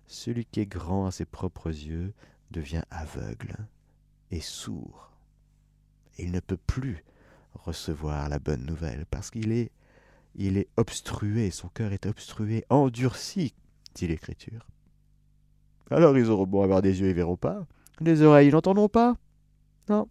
celui 0.07 0.45
qui 0.45 0.61
est 0.61 0.65
grand 0.65 1.07
à 1.07 1.11
ses 1.11 1.25
propres 1.25 1.69
yeux 1.69 2.13
devient 2.51 2.83
aveugle 2.89 3.55
et 4.31 4.39
sourd. 4.39 5.11
il 6.17 6.31
ne 6.31 6.39
peut 6.39 6.57
plus 6.57 7.03
recevoir 7.53 8.29
la 8.29 8.39
bonne 8.39 8.65
nouvelle, 8.65 9.05
parce 9.11 9.29
qu'il 9.29 9.51
est, 9.51 9.71
il 10.37 10.57
est 10.57 10.69
obstrué, 10.77 11.51
son 11.51 11.67
cœur 11.67 11.91
est 11.91 12.05
obstrué, 12.05 12.63
endurci, 12.69 13.53
dit 13.95 14.07
l'Écriture. 14.07 14.67
Alors 15.91 16.17
ils 16.17 16.29
auront 16.29 16.47
beau 16.47 16.63
avoir 16.63 16.81
des 16.81 17.01
yeux, 17.01 17.09
ils 17.09 17.15
verront 17.15 17.37
pas, 17.37 17.65
les 17.99 18.21
oreilles, 18.21 18.49
ils 18.49 18.53
n'entendront 18.53 18.89
pas. 18.89 19.15
Non, 19.89 20.07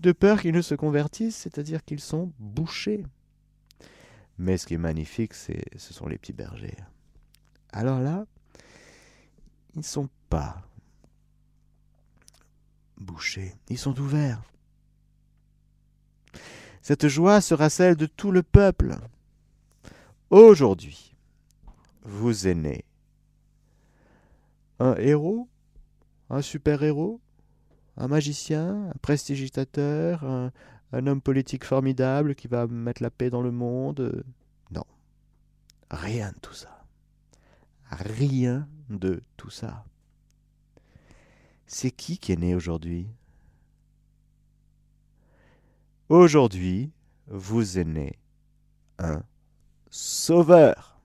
de 0.00 0.12
peur 0.12 0.40
qu'ils 0.40 0.54
ne 0.54 0.62
se 0.62 0.74
convertissent, 0.74 1.36
c'est-à-dire 1.36 1.84
qu'ils 1.84 2.00
sont 2.00 2.32
bouchés. 2.38 3.04
Mais 4.38 4.56
ce 4.56 4.66
qui 4.66 4.74
est 4.74 4.78
magnifique, 4.78 5.34
c'est, 5.34 5.62
ce 5.76 5.92
sont 5.92 6.06
les 6.06 6.16
petits 6.16 6.32
bergers. 6.32 6.78
Alors 7.72 8.00
là, 8.00 8.24
ils 9.74 9.80
ne 9.80 9.84
sont 9.84 10.08
pas 10.30 10.62
bouchés, 12.96 13.54
ils 13.68 13.78
sont 13.78 13.98
ouverts. 14.00 14.42
Cette 16.82 17.08
joie 17.08 17.40
sera 17.40 17.68
celle 17.68 17.96
de 17.96 18.06
tout 18.06 18.30
le 18.30 18.42
peuple. 18.42 18.96
Aujourd'hui, 20.30 21.14
vous 22.02 22.46
êtes 22.46 22.56
né 22.56 22.84
un 24.78 24.94
héros, 24.96 25.48
un 26.30 26.40
super-héros, 26.40 27.20
un 27.96 28.08
magicien, 28.08 28.88
un 28.88 28.98
prestigitateur, 29.02 30.24
un, 30.24 30.52
homme 31.06 31.20
politique 31.20 31.64
formidable 31.64 32.34
qui 32.34 32.48
va 32.48 32.66
mettre 32.66 33.02
la 33.02 33.10
paix 33.10 33.28
dans 33.28 33.42
le 33.42 33.50
monde? 33.50 34.24
Non. 34.70 34.84
Rien 35.90 36.32
de 36.32 36.38
tout 36.40 36.54
ça. 36.54 36.84
Rien 37.90 38.66
de 38.88 39.22
tout 39.36 39.50
ça. 39.50 39.84
C'est 41.66 41.90
qui 41.90 42.18
qui 42.18 42.32
est 42.32 42.36
né 42.36 42.54
aujourd'hui? 42.54 43.06
Aujourd'hui, 46.10 46.90
vous 47.28 47.78
êtes 47.78 47.86
né 47.86 48.18
un 48.98 49.22
sauveur. 49.90 51.00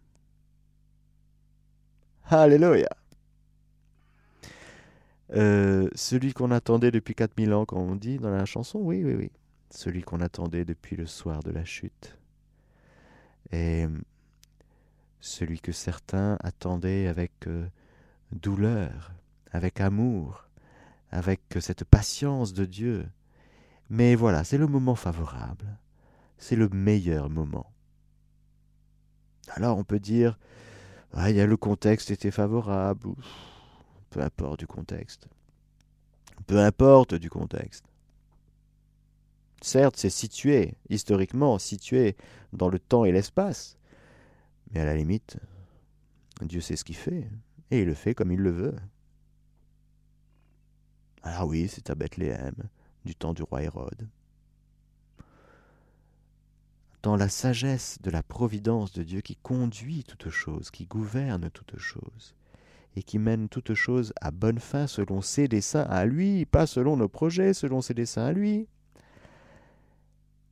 Alléluia. 2.23 2.89
Euh, 5.35 5.91
celui 5.93 6.33
qu'on 6.33 6.49
attendait 6.49 6.89
depuis 6.89 7.13
4000 7.13 7.53
ans, 7.53 7.65
quand 7.65 7.77
on 7.77 7.95
dit 7.95 8.17
dans 8.17 8.31
la 8.31 8.45
chanson, 8.45 8.79
oui, 8.79 9.03
oui, 9.03 9.13
oui. 9.13 9.31
Celui 9.69 10.01
qu'on 10.01 10.21
attendait 10.21 10.65
depuis 10.65 10.95
le 10.95 11.05
soir 11.05 11.43
de 11.43 11.51
la 11.51 11.65
chute. 11.65 12.17
Et 13.51 13.85
celui 15.19 15.59
que 15.59 15.71
certains 15.71 16.39
attendaient 16.39 17.05
avec 17.05 17.45
euh, 17.45 17.67
douleur, 18.31 19.11
avec 19.51 19.81
amour, 19.81 20.47
avec 21.11 21.41
cette 21.59 21.83
patience 21.83 22.53
de 22.53 22.65
Dieu. 22.65 23.05
Mais 23.89 24.15
voilà, 24.15 24.43
c'est 24.43 24.57
le 24.57 24.67
moment 24.67 24.95
favorable. 24.95 25.77
C'est 26.37 26.55
le 26.55 26.69
meilleur 26.69 27.29
moment. 27.29 27.71
Alors 29.49 29.77
on 29.77 29.83
peut 29.83 29.99
dire, 29.99 30.37
il 31.27 31.35
le 31.35 31.57
contexte 31.57 32.11
était 32.11 32.31
favorable 32.31 33.15
peu 34.15 34.21
importe 34.21 34.61
du 34.61 34.67
contexte. 34.67 35.27
Peu 36.47 36.59
importe 36.59 37.15
du 37.15 37.29
contexte. 37.29 37.83
Certes, 39.61 39.97
c'est 39.97 40.09
situé, 40.09 40.75
historiquement 40.89 41.59
situé 41.59 42.15
dans 42.53 42.69
le 42.69 42.79
temps 42.79 43.03
et 43.03 43.11
l'espace, 43.11 43.77
mais 44.71 44.79
à 44.79 44.85
la 44.85 44.95
limite, 44.95 45.37
Dieu 46.41 46.61
sait 46.61 46.77
ce 46.77 46.85
qu'il 46.85 46.95
fait, 46.95 47.29
et 47.71 47.81
il 47.81 47.87
le 47.87 47.93
fait 47.93 48.13
comme 48.15 48.31
il 48.31 48.39
le 48.39 48.51
veut. 48.51 48.75
Ah 51.23 51.45
oui, 51.45 51.67
c'est 51.67 51.89
à 51.89 51.95
Bethléem, 51.95 52.55
du 53.05 53.15
temps 53.15 53.33
du 53.33 53.43
roi 53.43 53.63
Hérode. 53.63 54.07
Dans 57.03 57.15
la 57.15 57.29
sagesse 57.29 57.99
de 58.01 58.09
la 58.09 58.23
providence 58.23 58.91
de 58.91 59.03
Dieu 59.03 59.21
qui 59.21 59.35
conduit 59.35 60.03
toutes 60.03 60.29
choses, 60.29 60.71
qui 60.71 60.85
gouverne 60.85 61.51
toutes 61.51 61.77
choses, 61.77 62.35
et 62.95 63.03
qui 63.03 63.19
mène 63.19 63.47
toute 63.47 63.73
chose 63.73 64.13
à 64.21 64.31
bonne 64.31 64.59
fin 64.59 64.87
selon 64.87 65.21
ses 65.21 65.47
desseins 65.47 65.83
à 65.83 66.05
lui, 66.05 66.45
pas 66.45 66.65
selon 66.65 66.97
nos 66.97 67.09
projets, 67.09 67.53
selon 67.53 67.81
ses 67.81 67.93
desseins 67.93 68.25
à 68.25 68.31
lui. 68.31 68.67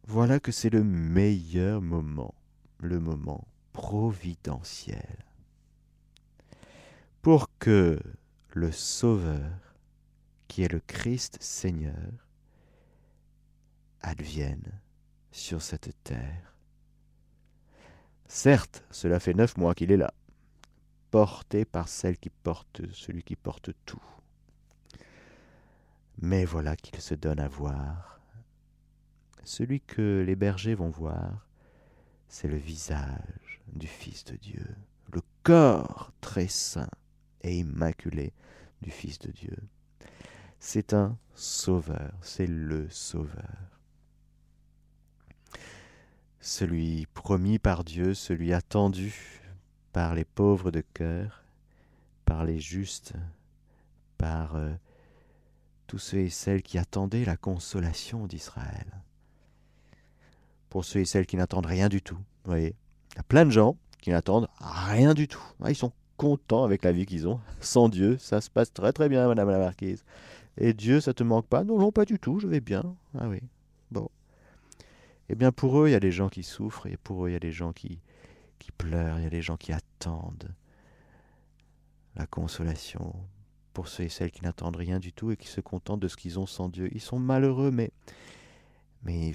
Voilà 0.05 0.39
que 0.39 0.51
c'est 0.51 0.69
le 0.69 0.83
meilleur 0.83 1.81
moment, 1.81 2.35
le 2.79 2.99
moment 2.99 3.47
providentiel, 3.71 5.25
pour 7.21 7.49
que 7.57 7.99
le 8.51 8.71
Sauveur, 8.71 9.75
qui 10.47 10.61
est 10.61 10.71
le 10.71 10.81
Christ 10.85 11.37
Seigneur, 11.41 12.27
advienne 14.03 14.79
sur 15.31 15.61
cette 15.61 15.91
terre. 16.03 16.55
Certes, 18.27 18.83
cela 18.91 19.19
fait 19.19 19.33
neuf 19.33 19.57
mois 19.57 19.73
qu'il 19.73 19.91
est 19.91 19.97
là 19.97 20.13
porté 21.13 21.63
par 21.63 21.89
celle 21.89 22.17
qui 22.17 22.31
porte, 22.31 22.81
celui 22.91 23.21
qui 23.21 23.35
porte 23.35 23.69
tout. 23.85 24.01
Mais 26.19 26.43
voilà 26.43 26.75
qu'il 26.75 26.99
se 27.01 27.13
donne 27.13 27.39
à 27.39 27.47
voir. 27.47 28.19
Celui 29.43 29.79
que 29.79 30.23
les 30.25 30.35
bergers 30.35 30.73
vont 30.73 30.89
voir, 30.89 31.47
c'est 32.29 32.47
le 32.47 32.57
visage 32.57 33.61
du 33.67 33.85
Fils 33.85 34.23
de 34.23 34.35
Dieu, 34.37 34.75
le 35.11 35.21
corps 35.43 36.11
très 36.19 36.47
saint 36.47 36.89
et 37.43 37.59
immaculé 37.59 38.33
du 38.81 38.89
Fils 38.89 39.19
de 39.19 39.29
Dieu. 39.29 39.57
C'est 40.59 40.93
un 40.93 41.15
sauveur, 41.35 42.17
c'est 42.23 42.47
le 42.47 42.89
sauveur. 42.89 43.72
Celui 46.45 47.05
promis 47.13 47.57
par 47.57 47.85
Dieu, 47.85 48.13
celui 48.13 48.51
attendu 48.51 49.41
par 49.93 50.13
les 50.13 50.25
pauvres 50.25 50.71
de 50.71 50.83
cœur, 50.93 51.41
par 52.25 52.43
les 52.43 52.59
justes, 52.59 53.13
par 54.17 54.57
euh, 54.57 54.73
tous 55.87 55.99
ceux 55.99 56.17
et 56.17 56.29
celles 56.29 56.61
qui 56.61 56.77
attendaient 56.77 57.23
la 57.23 57.37
consolation 57.37 58.27
d'Israël. 58.27 58.87
Pour 60.69 60.83
ceux 60.83 60.99
et 60.99 61.05
celles 61.05 61.27
qui 61.27 61.37
n'attendent 61.37 61.65
rien 61.65 61.87
du 61.87 62.01
tout, 62.01 62.17
vous 62.17 62.51
voyez, 62.51 62.75
il 63.13 63.15
y 63.15 63.19
a 63.19 63.23
plein 63.23 63.45
de 63.45 63.51
gens 63.51 63.77
qui 64.01 64.09
n'attendent 64.09 64.49
rien 64.59 65.13
du 65.13 65.29
tout. 65.29 65.45
Ah, 65.63 65.71
ils 65.71 65.77
sont 65.77 65.93
contents 66.17 66.65
avec 66.65 66.83
la 66.83 66.91
vie 66.91 67.05
qu'ils 67.05 67.25
ont. 67.25 67.39
Sans 67.61 67.87
Dieu, 67.87 68.17
ça 68.17 68.41
se 68.41 68.49
passe 68.49 68.73
très 68.73 68.91
très 68.91 69.07
bien, 69.07 69.29
Madame 69.29 69.49
la 69.49 69.59
Marquise. 69.59 70.03
Et 70.57 70.73
Dieu, 70.73 70.99
ça 70.99 71.13
te 71.13 71.23
manque 71.23 71.47
pas? 71.47 71.63
Non, 71.63 71.79
non, 71.79 71.93
pas 71.93 72.03
du 72.03 72.19
tout, 72.19 72.41
je 72.41 72.47
vais 72.47 72.59
bien. 72.59 72.83
Ah 73.17 73.29
oui, 73.29 73.39
bon. 73.91 74.09
Eh 75.29 75.35
bien, 75.35 75.51
pour 75.51 75.79
eux, 75.79 75.87
il 75.89 75.91
y 75.91 75.95
a 75.95 75.99
des 75.99 76.11
gens 76.11 76.29
qui 76.29 76.43
souffrent, 76.43 76.87
et 76.87 76.97
pour 76.97 77.25
eux, 77.25 77.29
il 77.29 77.33
y 77.33 77.37
a 77.37 77.39
des 77.39 77.51
gens 77.51 77.73
qui, 77.73 77.99
qui 78.59 78.71
pleurent, 78.71 79.19
il 79.19 79.23
y 79.23 79.27
a 79.27 79.31
des 79.31 79.41
gens 79.41 79.57
qui 79.57 79.71
attendent 79.71 80.53
la 82.15 82.27
consolation. 82.27 83.15
Pour 83.73 83.87
ceux 83.87 84.03
et 84.03 84.09
celles 84.09 84.31
qui 84.31 84.43
n'attendent 84.43 84.75
rien 84.75 84.99
du 84.99 85.13
tout 85.13 85.31
et 85.31 85.37
qui 85.37 85.47
se 85.47 85.59
contentent 85.59 85.99
de 85.99 86.07
ce 86.07 86.15
qu'ils 86.15 86.37
ont 86.37 86.45
sans 86.45 86.69
Dieu. 86.69 86.89
Ils 86.93 87.01
sont 87.01 87.17
malheureux, 87.17 87.71
mais. 87.71 87.91
Mais. 89.03 89.33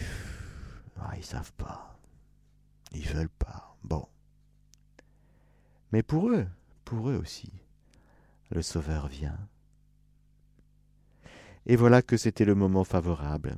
Ah, 1.00 1.14
ils 1.16 1.24
savent 1.24 1.52
pas. 1.54 1.98
Ils 2.92 3.06
veulent 3.06 3.28
pas. 3.28 3.76
Bon. 3.82 4.06
Mais 5.92 6.02
pour 6.02 6.28
eux, 6.30 6.46
pour 6.84 7.10
eux 7.10 7.16
aussi, 7.16 7.50
le 8.50 8.62
Sauveur 8.62 9.08
vient. 9.08 9.38
Et 11.66 11.76
voilà 11.76 12.00
que 12.00 12.16
c'était 12.16 12.44
le 12.44 12.54
moment 12.54 12.84
favorable. 12.84 13.56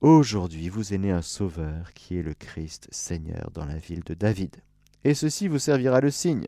Aujourd'hui 0.00 0.68
vous 0.68 0.94
est 0.94 0.98
né 0.98 1.10
un 1.10 1.22
Sauveur 1.22 1.92
qui 1.92 2.16
est 2.16 2.22
le 2.22 2.32
Christ 2.32 2.86
Seigneur 2.92 3.50
dans 3.52 3.64
la 3.64 3.78
ville 3.78 4.04
de 4.04 4.14
David. 4.14 4.54
Et 5.02 5.12
ceci 5.12 5.48
vous 5.48 5.58
servira 5.58 6.00
de 6.00 6.08
signe. 6.08 6.46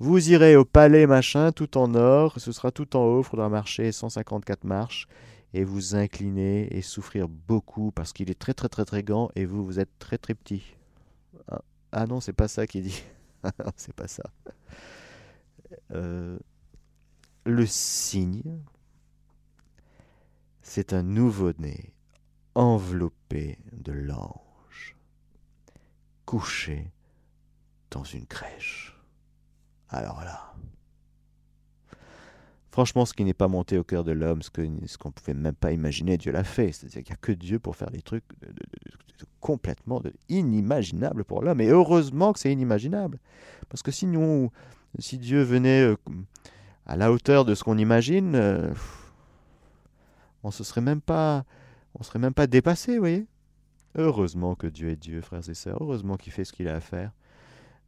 Vous 0.00 0.30
irez 0.30 0.56
au 0.56 0.64
palais 0.64 1.06
machin 1.06 1.52
tout 1.52 1.78
en 1.78 1.94
or, 1.94 2.34
ce 2.40 2.50
sera 2.50 2.72
tout 2.72 2.96
en 2.96 3.04
haut, 3.04 3.20
il 3.20 3.24
faudra 3.24 3.48
marcher 3.48 3.92
154 3.92 4.64
marches, 4.64 5.06
et 5.54 5.62
vous 5.62 5.94
incliner 5.94 6.76
et 6.76 6.82
souffrir 6.82 7.28
beaucoup 7.28 7.92
parce 7.92 8.12
qu'il 8.12 8.28
est 8.28 8.38
très 8.38 8.52
très 8.52 8.68
très 8.68 8.84
très 8.84 9.04
grand 9.04 9.30
et 9.36 9.46
vous 9.46 9.64
vous 9.64 9.78
êtes 9.78 9.98
très 10.00 10.18
très 10.18 10.34
petit. 10.34 10.64
Ah, 11.46 11.62
ah 11.92 12.06
non, 12.06 12.20
c'est 12.20 12.32
pas 12.32 12.48
ça 12.48 12.66
qui 12.66 12.80
dit. 12.80 13.04
c'est 13.76 13.94
pas 13.94 14.08
ça. 14.08 14.24
Euh, 15.92 16.38
le 17.44 17.66
cygne, 17.66 18.58
c'est 20.66 20.92
un 20.92 21.04
nouveau-né 21.04 21.94
enveloppé 22.56 23.58
de 23.72 23.92
l'ange, 23.92 24.96
couché 26.26 26.90
dans 27.90 28.02
une 28.02 28.26
crèche. 28.26 28.98
Alors 29.88 30.22
là, 30.24 30.54
franchement, 32.72 33.06
ce 33.06 33.14
qui 33.14 33.24
n'est 33.24 33.32
pas 33.32 33.46
monté 33.46 33.78
au 33.78 33.84
cœur 33.84 34.02
de 34.02 34.10
l'homme, 34.10 34.42
ce 34.42 34.50
qu'on 34.50 34.80
ce 34.86 34.98
pouvait 34.98 35.34
même 35.34 35.54
pas 35.54 35.70
imaginer, 35.70 36.18
Dieu 36.18 36.32
l'a 36.32 36.44
fait. 36.44 36.72
C'est-à-dire 36.72 37.04
qu'il 37.04 37.12
n'y 37.12 37.18
a 37.18 37.22
que 37.22 37.32
Dieu 37.32 37.58
pour 37.60 37.76
faire 37.76 37.90
des 37.90 38.02
trucs 38.02 38.24
complètement 39.40 40.02
inimaginables 40.28 41.24
pour 41.24 41.42
l'homme. 41.42 41.60
Et 41.60 41.68
heureusement 41.68 42.32
que 42.32 42.40
c'est 42.40 42.52
inimaginable. 42.52 43.18
Parce 43.68 43.84
que 43.84 43.92
sinon, 43.92 44.50
si 44.98 45.16
Dieu 45.16 45.42
venait 45.42 45.82
euh, 45.82 45.96
à 46.86 46.96
la 46.96 47.12
hauteur 47.12 47.44
de 47.44 47.54
ce 47.54 47.62
qu'on 47.62 47.78
imagine, 47.78 48.34
euh, 48.34 48.74
on 50.42 50.50
se 50.50 50.64
serait 50.64 50.80
même 50.80 51.00
pas, 51.00 51.44
on 51.98 52.02
serait 52.02 52.18
même 52.18 52.34
pas 52.34 52.46
dépassé, 52.46 52.94
vous 52.94 53.00
voyez. 53.00 53.26
Heureusement 53.94 54.54
que 54.54 54.66
Dieu 54.66 54.90
est 54.90 54.96
Dieu, 54.96 55.20
frères 55.22 55.48
et 55.48 55.54
sœurs. 55.54 55.78
Heureusement 55.80 56.16
qu'il 56.16 56.32
fait 56.32 56.44
ce 56.44 56.52
qu'il 56.52 56.68
a 56.68 56.76
à 56.76 56.80
faire, 56.80 57.12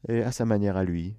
et 0.08 0.22
à 0.22 0.32
sa 0.32 0.44
manière 0.44 0.76
à 0.76 0.84
lui. 0.84 1.14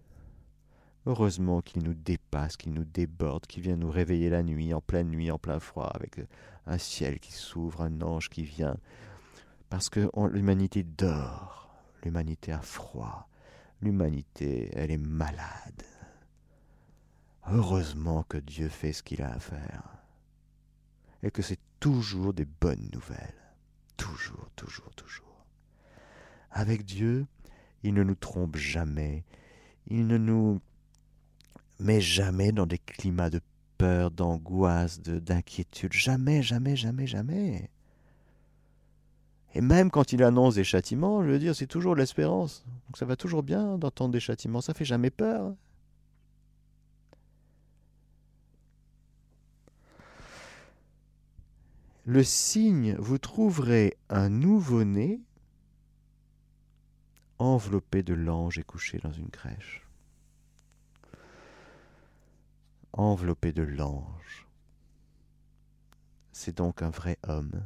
Heureusement 1.06 1.62
qu'il 1.62 1.84
nous 1.84 1.94
dépasse, 1.94 2.58
qu'il 2.58 2.74
nous 2.74 2.84
déborde, 2.84 3.46
qu'il 3.46 3.64
vient 3.64 3.76
nous 3.76 3.90
réveiller 3.90 4.30
la 4.30 4.44
nuit, 4.44 4.74
en 4.74 4.82
pleine 4.82 5.10
nuit, 5.10 5.32
en 5.32 5.38
plein 5.38 5.60
froid, 5.60 5.90
avec 5.94 6.20
un 6.68 6.78
ciel 6.78 7.20
qui 7.20 7.32
s'ouvre, 7.32 7.82
un 7.82 8.02
ange 8.02 8.30
qui 8.30 8.44
vient. 8.44 8.78
Parce 9.70 9.90
que 9.90 10.10
l'humanité 10.32 10.84
dort, 10.84 11.70
l'humanité 12.04 12.52
a 12.52 12.62
froid, 12.62 13.30
l'humanité, 13.82 14.70
elle 14.74 14.92
est 14.92 14.98
malade. 14.98 15.84
Heureusement 17.52 18.24
que 18.24 18.38
Dieu 18.38 18.68
fait 18.68 18.94
ce 18.94 19.04
qu'il 19.04 19.22
a 19.22 19.32
à 19.34 19.40
faire. 19.40 19.99
Et 21.24 21.32
que 21.32 21.42
c'est 21.42 21.60
toujours 21.80 22.34
des 22.34 22.46
bonnes 22.46 22.90
nouvelles. 22.94 23.34
Toujours, 23.98 24.50
toujours, 24.56 24.90
toujours. 24.96 25.46
Avec 26.52 26.86
Dieu, 26.86 27.26
il 27.84 27.94
ne 27.94 28.04
nous 28.04 28.16
trompe 28.16 28.56
jamais. 28.56 29.24
Il 29.88 30.08
ne 30.08 30.18
nous 30.18 30.60
met 31.80 32.02
jamais 32.02 32.52
dans 32.52 32.66
des 32.66 32.78
climats 32.78 33.30
de 33.30 33.42
peur, 33.78 34.12
d'angoisse, 34.12 35.02
d'inquiétude. 35.02 35.94
Jamais, 35.94 36.44
jamais, 36.44 36.76
jamais, 36.76 37.08
jamais. 37.08 37.70
Et 39.56 39.62
même 39.62 39.90
quand 39.90 40.14
il 40.14 40.24
annonce 40.24 40.56
des 40.56 40.64
châtiments, 40.64 41.24
je 41.24 41.30
veux 41.30 41.40
dire, 41.40 41.56
c'est 41.56 41.68
toujours 41.68 41.96
l'espérance. 41.96 42.64
Donc 42.88 42.98
ça 42.98 43.06
va 43.06 43.16
toujours 43.16 43.42
bien 43.42 43.78
d'entendre 43.78 44.12
des 44.12 44.20
châtiments. 44.20 44.62
Ça 44.62 44.74
fait 44.74 44.86
jamais 44.86 45.10
peur. 45.10 45.56
Le 52.10 52.24
signe, 52.24 52.96
vous 52.96 53.20
trouverez 53.20 53.96
un 54.10 54.30
nouveau-né 54.30 55.22
enveloppé 57.38 58.02
de 58.02 58.16
l'ange 58.16 58.58
et 58.58 58.64
couché 58.64 58.98
dans 58.98 59.12
une 59.12 59.30
crèche. 59.30 59.88
Enveloppé 62.94 63.52
de 63.52 63.62
l'ange. 63.62 64.48
C'est 66.32 66.58
donc 66.58 66.82
un 66.82 66.90
vrai 66.90 67.20
homme, 67.28 67.64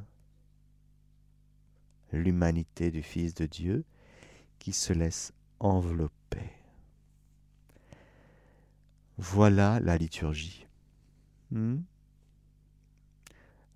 l'humanité 2.12 2.92
du 2.92 3.02
Fils 3.02 3.34
de 3.34 3.46
Dieu 3.46 3.86
qui 4.60 4.74
se 4.74 4.92
laisse 4.92 5.32
envelopper. 5.62 6.52
Voilà 9.18 9.80
la 9.80 9.98
liturgie. 9.98 10.68
Hmm? 11.50 11.78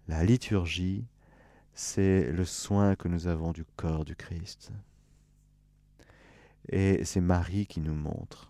La 0.07 0.23
liturgie, 0.23 1.05
c'est 1.73 2.31
le 2.31 2.45
soin 2.45 2.95
que 2.95 3.09
nous 3.09 3.27
avons 3.27 3.51
du 3.51 3.65
corps 3.75 4.05
du 4.05 4.15
Christ. 4.15 4.71
Et 6.69 7.03
c'est 7.03 7.19
Marie 7.19 7.67
qui 7.67 7.81
nous 7.81 7.93
montre 7.93 8.49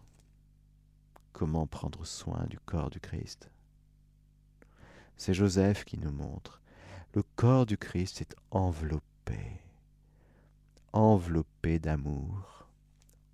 comment 1.33 1.65
prendre 1.65 2.05
soin 2.05 2.45
du 2.47 2.59
corps 2.59 2.91
du 2.91 2.99
Christ. 2.99 3.49
C'est 5.17 5.33
Joseph 5.33 5.83
qui 5.83 5.97
nous 5.97 6.11
montre. 6.11 6.61
Le 7.15 7.23
corps 7.35 7.65
du 7.65 7.75
Christ 7.75 8.21
est 8.21 8.35
enveloppé, 8.51 9.59
enveloppé 10.93 11.79
d'amour, 11.79 12.67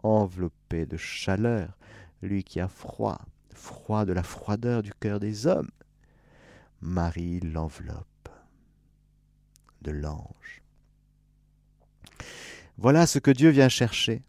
enveloppé 0.01 0.85
de 0.85 0.95
chaleur, 0.95 1.77
lui 2.21 2.45
qui 2.45 2.61
a 2.61 2.69
froid, 2.69 3.19
froid 3.53 4.05
de 4.05 4.13
la 4.13 4.23
froideur 4.23 4.81
du 4.81 4.93
cœur 4.93 5.19
des 5.19 5.45
hommes. 5.45 5.71
Marie 6.79 7.41
l'enveloppe 7.41 8.07
de 9.83 9.91
l'ange. 9.91 10.63
Voilà 12.77 13.05
ce 13.05 13.19
que 13.19 13.31
Dieu 13.31 13.49
vient 13.49 13.69
chercher. 13.69 14.23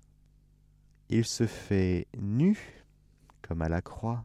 Il 1.09 1.25
se 1.25 1.47
fait 1.47 2.07
nu, 2.19 2.85
comme 3.43 3.63
à 3.63 3.69
la 3.69 3.81
croix, 3.81 4.25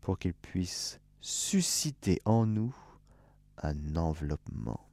pour 0.00 0.18
qu'il 0.18 0.34
puisse 0.34 1.00
susciter 1.20 2.20
en 2.24 2.46
nous 2.46 2.74
un 3.62 3.96
enveloppement, 3.96 4.88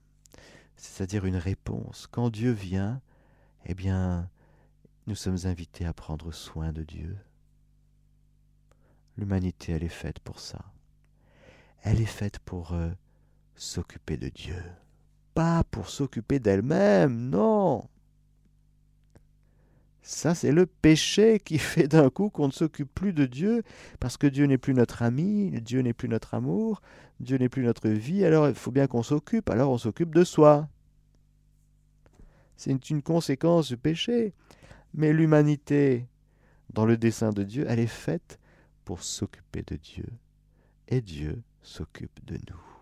c'est-à-dire 0.76 1.26
une 1.26 1.38
réponse. 1.38 2.08
Quand 2.08 2.30
Dieu 2.30 2.52
vient, 2.52 3.02
eh 3.66 3.76
bien, 3.76 4.30
nous 5.06 5.16
sommes 5.16 5.46
invités 5.46 5.86
à 5.86 5.94
prendre 5.94 6.32
soin 6.32 6.72
de 6.72 6.84
Dieu. 6.84 7.18
L'humanité, 9.18 9.74
elle 9.74 9.84
est 9.84 9.90
faite 9.90 10.20
pour 10.20 10.40
ça. 10.40 10.66
Elle 11.82 12.02
est 12.02 12.06
faite 12.06 12.40
pour 12.40 12.74
euh, 12.74 12.90
s'occuper 13.56 14.18
de 14.18 14.30
Dieu 14.30 14.64
pas 15.34 15.64
pour 15.72 15.90
s'occuper 15.90 16.40
d'elle-même, 16.40 17.30
non. 17.30 17.88
Ça, 20.02 20.36
c'est 20.36 20.52
le 20.52 20.66
péché 20.66 21.40
qui 21.40 21.58
fait 21.60 21.88
d'un 21.88 22.10
coup 22.10 22.30
qu'on 22.30 22.48
ne 22.48 22.52
s'occupe 22.52 22.94
plus 22.94 23.14
de 23.14 23.26
Dieu, 23.26 23.64
parce 24.00 24.18
que 24.18 24.28
Dieu 24.28 24.46
n'est 24.46 24.58
plus 24.58 24.74
notre 24.74 25.02
ami, 25.02 25.52
Dieu 25.62 25.82
n'est 25.82 25.94
plus 25.94 26.10
notre 26.10 26.34
amour, 26.34 26.82
Dieu 27.20 27.38
n'est 27.38 27.50
plus 27.50 27.64
notre 27.64 27.90
vie, 27.90 28.26
alors 28.26 28.50
il 28.50 28.56
faut 28.56 28.72
bien 28.72 28.88
qu'on 28.88 29.04
s'occupe, 29.04 29.50
alors 29.50 29.72
on 29.72 29.78
s'occupe 29.78 30.14
de 30.14 30.24
soi. 30.24 30.68
C'est 32.58 32.90
une 32.90 33.02
conséquence 33.02 33.70
du 33.70 33.78
péché. 33.78 34.34
Mais 34.94 35.12
l'humanité, 35.12 36.08
dans 36.72 36.86
le 36.86 36.98
dessein 36.98 37.32
de 37.32 37.44
Dieu, 37.44 37.66
elle 37.68 37.80
est 37.80 37.88
faite 37.88 38.40
pour 38.86 39.04
s'occuper 39.04 39.64
de 39.64 39.76
Dieu. 39.76 40.06
Et 40.88 41.02
Dieu 41.02 41.42
s'occupe 41.62 42.24
de 42.26 42.36
nous. 42.50 42.73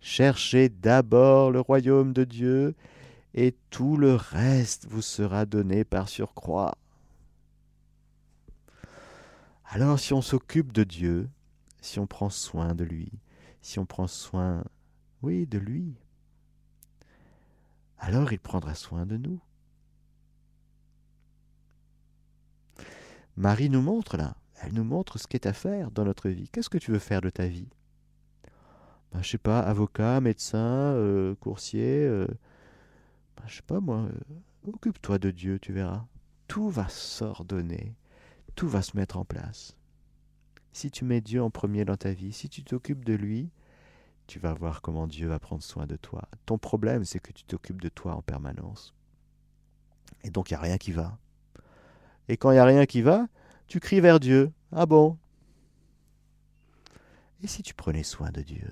Cherchez 0.00 0.68
d'abord 0.68 1.50
le 1.50 1.60
royaume 1.60 2.12
de 2.12 2.24
Dieu, 2.24 2.74
et 3.34 3.54
tout 3.70 3.96
le 3.96 4.14
reste 4.14 4.86
vous 4.88 5.02
sera 5.02 5.46
donné 5.46 5.84
par 5.84 6.08
surcroît. 6.08 6.76
Alors 9.64 9.98
si 9.98 10.14
on 10.14 10.22
s'occupe 10.22 10.72
de 10.72 10.84
Dieu, 10.84 11.28
si 11.80 11.98
on 11.98 12.06
prend 12.06 12.30
soin 12.30 12.74
de 12.74 12.84
lui, 12.84 13.12
si 13.60 13.78
on 13.78 13.86
prend 13.86 14.06
soin, 14.06 14.64
oui, 15.22 15.46
de 15.46 15.58
lui, 15.58 15.94
alors 17.98 18.32
il 18.32 18.38
prendra 18.38 18.74
soin 18.74 19.04
de 19.04 19.16
nous. 19.16 19.40
Marie 23.36 23.70
nous 23.70 23.82
montre 23.82 24.16
là, 24.16 24.36
elle 24.62 24.72
nous 24.72 24.84
montre 24.84 25.18
ce 25.18 25.26
qu'est 25.26 25.46
à 25.46 25.52
faire 25.52 25.90
dans 25.90 26.04
notre 26.04 26.28
vie. 26.28 26.48
Qu'est-ce 26.48 26.70
que 26.70 26.78
tu 26.78 26.90
veux 26.90 26.98
faire 26.98 27.20
de 27.20 27.30
ta 27.30 27.46
vie? 27.46 27.68
Ben, 29.12 29.22
Je 29.22 29.30
sais 29.30 29.38
pas, 29.38 29.60
avocat, 29.60 30.20
médecin, 30.20 30.58
euh, 30.58 31.34
coursier, 31.36 32.04
euh, 32.06 32.26
ben, 33.36 33.44
je 33.46 33.56
sais 33.56 33.62
pas 33.62 33.80
moi, 33.80 33.98
euh, 33.98 34.70
occupe-toi 34.72 35.18
de 35.18 35.30
Dieu, 35.30 35.58
tu 35.58 35.72
verras. 35.72 36.06
Tout 36.46 36.70
va 36.70 36.88
s'ordonner, 36.88 37.94
tout 38.54 38.68
va 38.68 38.82
se 38.82 38.96
mettre 38.96 39.18
en 39.18 39.24
place. 39.24 39.76
Si 40.72 40.90
tu 40.90 41.04
mets 41.04 41.20
Dieu 41.20 41.42
en 41.42 41.50
premier 41.50 41.84
dans 41.84 41.96
ta 41.96 42.12
vie, 42.12 42.32
si 42.32 42.48
tu 42.48 42.62
t'occupes 42.62 43.04
de 43.04 43.14
lui, 43.14 43.50
tu 44.26 44.38
vas 44.38 44.54
voir 44.54 44.82
comment 44.82 45.06
Dieu 45.06 45.28
va 45.28 45.38
prendre 45.38 45.62
soin 45.62 45.86
de 45.86 45.96
toi. 45.96 46.28
Ton 46.46 46.58
problème, 46.58 47.04
c'est 47.04 47.18
que 47.18 47.32
tu 47.32 47.44
t'occupes 47.44 47.80
de 47.80 47.88
toi 47.88 48.14
en 48.14 48.22
permanence. 48.22 48.94
Et 50.22 50.30
donc, 50.30 50.50
il 50.50 50.54
n'y 50.54 50.58
a 50.58 50.62
rien 50.62 50.78
qui 50.78 50.92
va. 50.92 51.18
Et 52.28 52.36
quand 52.36 52.50
il 52.50 52.54
n'y 52.54 52.60
a 52.60 52.64
rien 52.64 52.84
qui 52.86 53.02
va, 53.02 53.26
tu 53.66 53.80
cries 53.80 54.00
vers 54.00 54.20
Dieu. 54.20 54.52
Ah 54.70 54.86
bon? 54.86 55.16
Et 57.42 57.46
si 57.46 57.62
tu 57.62 57.74
prenais 57.74 58.02
soin 58.02 58.30
de 58.30 58.42
Dieu? 58.42 58.70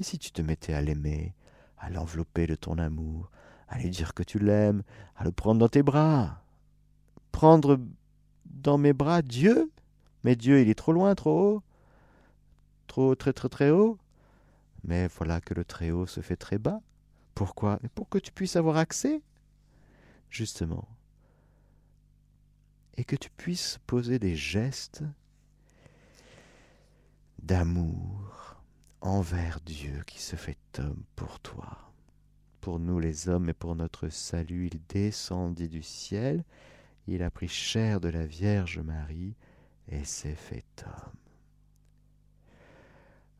Et 0.00 0.04
si 0.04 0.18
tu 0.18 0.30
te 0.30 0.42
mettais 0.42 0.74
à 0.74 0.80
l'aimer, 0.80 1.34
à 1.78 1.90
l'envelopper 1.90 2.46
de 2.46 2.54
ton 2.54 2.78
amour, 2.78 3.30
à 3.68 3.78
lui 3.78 3.90
dire 3.90 4.14
que 4.14 4.22
tu 4.22 4.38
l'aimes, 4.38 4.82
à 5.16 5.24
le 5.24 5.32
prendre 5.32 5.60
dans 5.60 5.68
tes 5.68 5.82
bras? 5.82 6.42
Prendre 7.32 7.78
dans 8.46 8.78
mes 8.78 8.92
bras 8.92 9.22
Dieu? 9.22 9.70
Mais 10.24 10.36
Dieu, 10.36 10.60
il 10.60 10.68
est 10.68 10.74
trop 10.74 10.92
loin, 10.92 11.14
trop 11.14 11.56
haut. 11.56 11.62
Trop, 12.86 13.14
très, 13.14 13.32
très, 13.32 13.48
très 13.48 13.70
haut. 13.70 13.98
Mais 14.84 15.08
voilà 15.08 15.40
que 15.40 15.54
le 15.54 15.64
très 15.64 15.90
haut 15.90 16.06
se 16.06 16.20
fait 16.20 16.36
très 16.36 16.58
bas. 16.58 16.80
Pourquoi? 17.34 17.78
Pour 17.94 18.08
que 18.08 18.18
tu 18.18 18.32
puisses 18.32 18.56
avoir 18.56 18.76
accès 18.76 19.22
Justement, 20.30 20.86
et 22.98 23.04
que 23.04 23.16
tu 23.16 23.30
puisses 23.30 23.78
poser 23.86 24.18
des 24.18 24.36
gestes 24.36 25.02
d'amour 27.42 28.27
envers 29.00 29.60
Dieu 29.64 30.02
qui 30.06 30.20
se 30.20 30.36
fait 30.36 30.58
homme 30.78 31.02
pour 31.16 31.40
toi. 31.40 31.78
Pour 32.60 32.78
nous 32.78 32.98
les 32.98 33.28
hommes 33.28 33.48
et 33.48 33.54
pour 33.54 33.76
notre 33.76 34.08
salut, 34.08 34.68
il 34.72 34.80
descendit 34.88 35.68
du 35.68 35.82
ciel, 35.82 36.44
il 37.06 37.22
a 37.22 37.30
pris 37.30 37.48
chair 37.48 38.00
de 38.00 38.08
la 38.08 38.26
Vierge 38.26 38.78
Marie 38.80 39.34
et 39.88 40.04
s'est 40.04 40.34
fait 40.34 40.64
homme. 40.84 41.18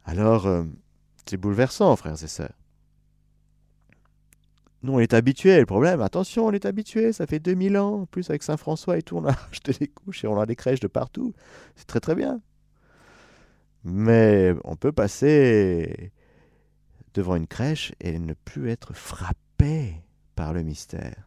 Alors, 0.05 0.47
euh, 0.47 0.65
c'est 1.27 1.37
bouleversant, 1.37 1.95
frères 1.97 2.23
et 2.23 2.29
sœurs. 2.29 2.55
Nous, 4.83 4.93
on 4.93 5.01
est 5.01 5.13
habitués. 5.13 5.59
Le 5.59 5.67
problème, 5.67 6.01
attention, 6.01 6.47
on 6.47 6.53
est 6.53 6.65
habitués. 6.65 7.13
Ça 7.13 7.27
fait 7.27 7.41
2000 7.41 7.77
ans. 7.77 8.03
En 8.03 8.07
plus, 8.07 8.31
avec 8.31 8.43
Saint-François 8.43 8.97
et 8.97 9.03
tout, 9.03 9.17
on 9.17 9.27
a 9.27 9.33
acheté 9.51 9.73
des 9.73 9.89
couches 9.89 10.25
et 10.25 10.29
on 10.29 10.41
a 10.41 10.47
des 10.47 10.57
crèches 10.57 10.81
de 10.81 10.87
partout. 10.87 11.35
C'est 11.77 11.87
très, 11.87 12.01
très 12.01 12.15
bien. 12.15 12.41
Mais 13.91 14.55
on 14.65 14.77
peut 14.77 14.93
passer 14.93 16.13
devant 17.15 17.37
une 17.37 17.47
crèche 17.47 17.95
et 18.01 18.19
ne 18.19 18.35
plus 18.35 18.69
être 18.69 18.93
frappé 18.93 20.03
par 20.35 20.53
le 20.53 20.63
mystère. 20.63 21.27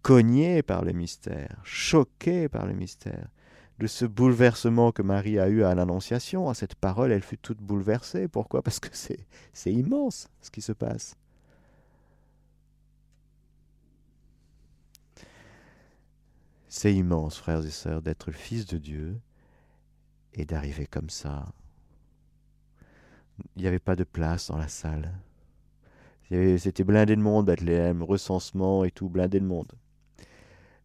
Cogné 0.00 0.62
par 0.62 0.82
le 0.82 0.92
mystère. 0.92 1.60
Choqué 1.62 2.48
par 2.48 2.64
le 2.64 2.72
mystère. 2.72 3.28
De 3.78 3.86
ce 3.86 4.06
bouleversement 4.06 4.92
que 4.92 5.02
Marie 5.02 5.38
a 5.38 5.48
eu 5.48 5.62
à 5.62 5.74
l'Annonciation, 5.74 6.48
à 6.48 6.54
cette 6.54 6.74
parole, 6.74 7.12
elle 7.12 7.22
fut 7.22 7.36
toute 7.36 7.60
bouleversée. 7.60 8.26
Pourquoi? 8.26 8.62
Parce 8.62 8.80
que 8.80 8.88
c'est 8.94 9.72
immense 9.72 10.28
ce 10.40 10.50
qui 10.50 10.62
se 10.62 10.72
passe. 10.72 11.16
C'est 16.68 16.94
immense, 16.94 17.36
frères 17.36 17.64
et 17.66 17.70
sœurs, 17.70 18.00
d'être 18.00 18.28
le 18.28 18.36
Fils 18.36 18.64
de 18.64 18.78
Dieu 18.78 19.20
et 20.34 20.44
d'arriver 20.44 20.86
comme 20.86 21.10
ça. 21.10 21.46
Il 23.56 23.62
n'y 23.62 23.68
avait 23.68 23.78
pas 23.78 23.96
de 23.96 24.04
place 24.04 24.48
dans 24.48 24.58
la 24.58 24.68
salle. 24.68 25.12
C'était 26.30 26.84
blindé 26.84 27.16
de 27.16 27.20
monde, 27.20 27.46
Bethléem, 27.46 28.02
recensement 28.02 28.84
et 28.84 28.90
tout, 28.90 29.08
blindé 29.08 29.40
de 29.40 29.46
monde. 29.46 29.72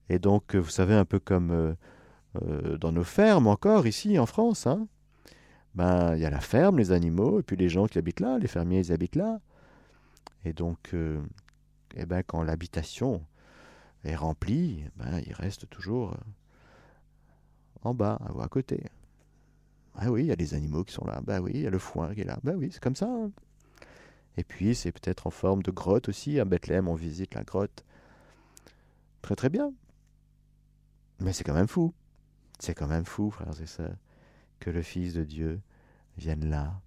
Et 0.10 0.18
donc, 0.18 0.56
vous 0.56 0.70
savez, 0.70 0.96
un 0.96 1.06
peu 1.06 1.20
comme 1.20 1.52
euh, 1.52 1.74
euh, 2.42 2.78
dans 2.78 2.92
nos 2.92 3.04
fermes 3.04 3.48
encore, 3.48 3.88
ici 3.88 4.18
en 4.18 4.26
France, 4.26 4.68
hein, 4.68 4.88
ben, 5.76 6.16
il 6.16 6.22
y 6.22 6.26
a 6.26 6.30
la 6.30 6.40
ferme, 6.40 6.78
les 6.78 6.92
animaux, 6.92 7.40
et 7.40 7.44
puis 7.44 7.58
les 7.58 7.70
gens 7.70 7.88
qui 7.88 7.98
habitent 7.98 8.20
là, 8.20 8.40
les 8.40 8.48
fermiers, 8.48 8.80
ils 8.80 8.92
habitent 8.92 9.16
là. 9.16 9.40
Et 10.46 10.54
donc, 10.54 10.94
euh, 10.94 11.22
eh 11.96 12.06
ben, 12.06 12.24
quand 12.24 12.44
l'habitation 12.44 13.24
est 14.04 14.16
rempli, 14.16 14.84
ben, 14.96 15.22
il 15.26 15.34
reste 15.34 15.70
toujours 15.70 16.12
euh, 16.12 16.18
en 17.84 17.94
bas, 17.94 18.20
à 18.42 18.48
côté. 18.48 18.84
Ah 19.98 20.12
oui, 20.12 20.24
il 20.24 20.28
y 20.28 20.32
a 20.32 20.36
des 20.36 20.54
animaux 20.54 20.84
qui 20.84 20.94
sont 20.94 21.06
là. 21.06 21.22
Ben 21.24 21.40
oui, 21.40 21.52
il 21.56 21.62
y 21.62 21.68
a 21.68 21.70
le 21.70 21.80
foin 21.80 22.14
qui 22.14 22.22
est 22.22 22.26
là. 22.26 22.38
Ben 22.44 22.56
oui, 22.56 22.70
c'est 22.72 22.82
comme 22.82 22.96
ça. 22.96 23.08
Hein. 23.08 23.32
Et 24.38 24.44
puis, 24.44 24.76
c'est 24.76 24.92
peut-être 24.92 25.28
en 25.28 25.30
forme 25.30 25.64
de 25.64 25.72
grotte 25.72 26.10
aussi. 26.10 26.40
À 26.40 26.46
Bethléem, 26.46 26.88
on 26.88 26.96
visite 26.96 27.34
la 27.34 27.44
grotte. 27.44 27.86
Très 29.22 29.36
très 29.36 29.50
bien. 29.50 29.74
Mais 31.20 31.32
c'est 31.32 31.44
quand 31.44 31.54
même 31.54 31.68
fou. 31.68 31.94
C'est 32.60 32.74
quand 32.74 32.88
même 32.88 33.06
fou, 33.06 33.32
frères 33.32 33.60
et 33.62 33.66
sœurs, 33.66 33.96
que 34.60 34.70
le 34.70 34.82
Fils 34.82 35.14
de 35.14 35.24
Dieu 35.24 35.62
vienne 36.18 36.50
là, 36.50 36.82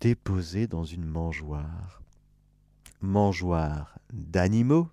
déposer 0.00 0.66
dans 0.66 0.84
une 0.84 1.04
mangeoire. 1.04 2.02
Mangeoire 3.00 3.98
d'animaux 4.12 4.88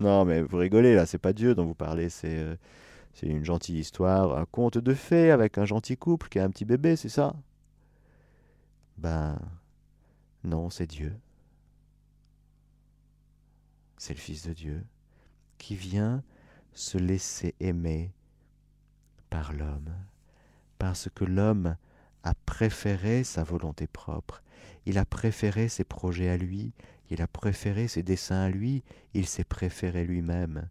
non, 0.00 0.24
mais 0.24 0.42
vous 0.42 0.58
rigolez 0.58 0.94
là, 0.94 1.06
c'est 1.06 1.18
pas 1.18 1.32
Dieu 1.32 1.54
dont 1.54 1.64
vous 1.64 1.74
parlez, 1.74 2.10
c'est 2.10 2.36
euh, 2.38 2.56
c'est 3.16 3.28
une 3.28 3.46
gentille 3.46 3.78
histoire, 3.78 4.36
un 4.36 4.44
conte 4.44 4.76
de 4.76 4.92
fées 4.92 5.30
avec 5.30 5.56
un 5.56 5.64
gentil 5.64 5.96
couple 5.96 6.28
qui 6.28 6.38
a 6.38 6.44
un 6.44 6.50
petit 6.50 6.66
bébé, 6.66 6.96
c'est 6.96 7.08
ça? 7.08 7.34
Ben 8.98 9.38
non, 10.44 10.68
c'est 10.68 10.86
Dieu. 10.86 11.18
C'est 13.96 14.12
le 14.12 14.20
Fils 14.20 14.46
de 14.46 14.52
Dieu 14.52 14.84
qui 15.56 15.76
vient 15.76 16.22
se 16.74 16.98
laisser 16.98 17.54
aimer 17.58 18.12
par 19.30 19.54
l'homme, 19.54 19.94
parce 20.76 21.08
que 21.08 21.24
l'homme 21.24 21.76
a 22.22 22.34
préféré 22.44 23.24
sa 23.24 23.44
volonté 23.44 23.86
propre, 23.86 24.42
il 24.84 24.98
a 24.98 25.06
préféré 25.06 25.70
ses 25.70 25.84
projets 25.84 26.28
à 26.28 26.36
lui, 26.36 26.74
il 27.08 27.22
a 27.22 27.26
préféré 27.26 27.88
ses 27.88 28.02
desseins 28.02 28.42
à 28.42 28.50
lui, 28.50 28.84
il 29.14 29.26
s'est 29.26 29.42
préféré 29.42 30.04
lui-même 30.04 30.68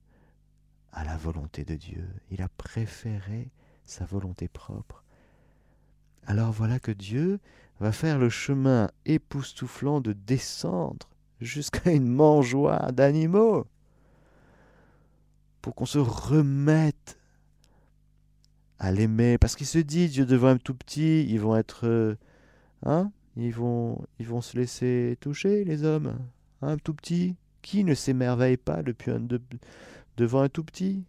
à 0.95 1.03
la 1.03 1.17
volonté 1.17 1.63
de 1.63 1.75
Dieu, 1.75 2.07
il 2.31 2.41
a 2.41 2.49
préféré 2.49 3.51
sa 3.85 4.05
volonté 4.05 4.47
propre. 4.47 5.03
Alors 6.25 6.51
voilà 6.51 6.79
que 6.79 6.91
Dieu 6.91 7.39
va 7.79 7.91
faire 7.91 8.17
le 8.17 8.29
chemin 8.29 8.89
époustouflant 9.05 10.01
de 10.01 10.13
descendre 10.13 11.09
jusqu'à 11.41 11.91
une 11.91 12.07
mangeoire 12.07 12.93
d'animaux 12.93 13.67
pour 15.61 15.75
qu'on 15.75 15.85
se 15.85 15.99
remette 15.99 17.19
à 18.79 18.91
l'aimer, 18.91 19.37
parce 19.37 19.55
qu'il 19.55 19.67
se 19.67 19.79
dit, 19.79 20.09
Dieu 20.09 20.25
devant 20.25 20.47
un 20.47 20.57
tout 20.57 20.75
petit, 20.75 21.25
ils 21.25 21.39
vont 21.39 21.55
être... 21.55 22.17
Hein 22.85 23.11
ils 23.37 23.53
vont, 23.53 24.01
ils 24.19 24.27
vont 24.27 24.41
se 24.41 24.57
laisser 24.57 25.17
toucher, 25.19 25.65
les 25.65 25.83
hommes. 25.83 26.17
Un 26.61 26.77
tout 26.77 26.93
petit. 26.93 27.35
Qui 27.65 27.83
ne 27.83 27.95
s'émerveille 27.95 28.57
pas 28.57 28.83
devant 30.17 30.41
un 30.41 30.49
tout 30.49 30.63
petit? 30.63 31.03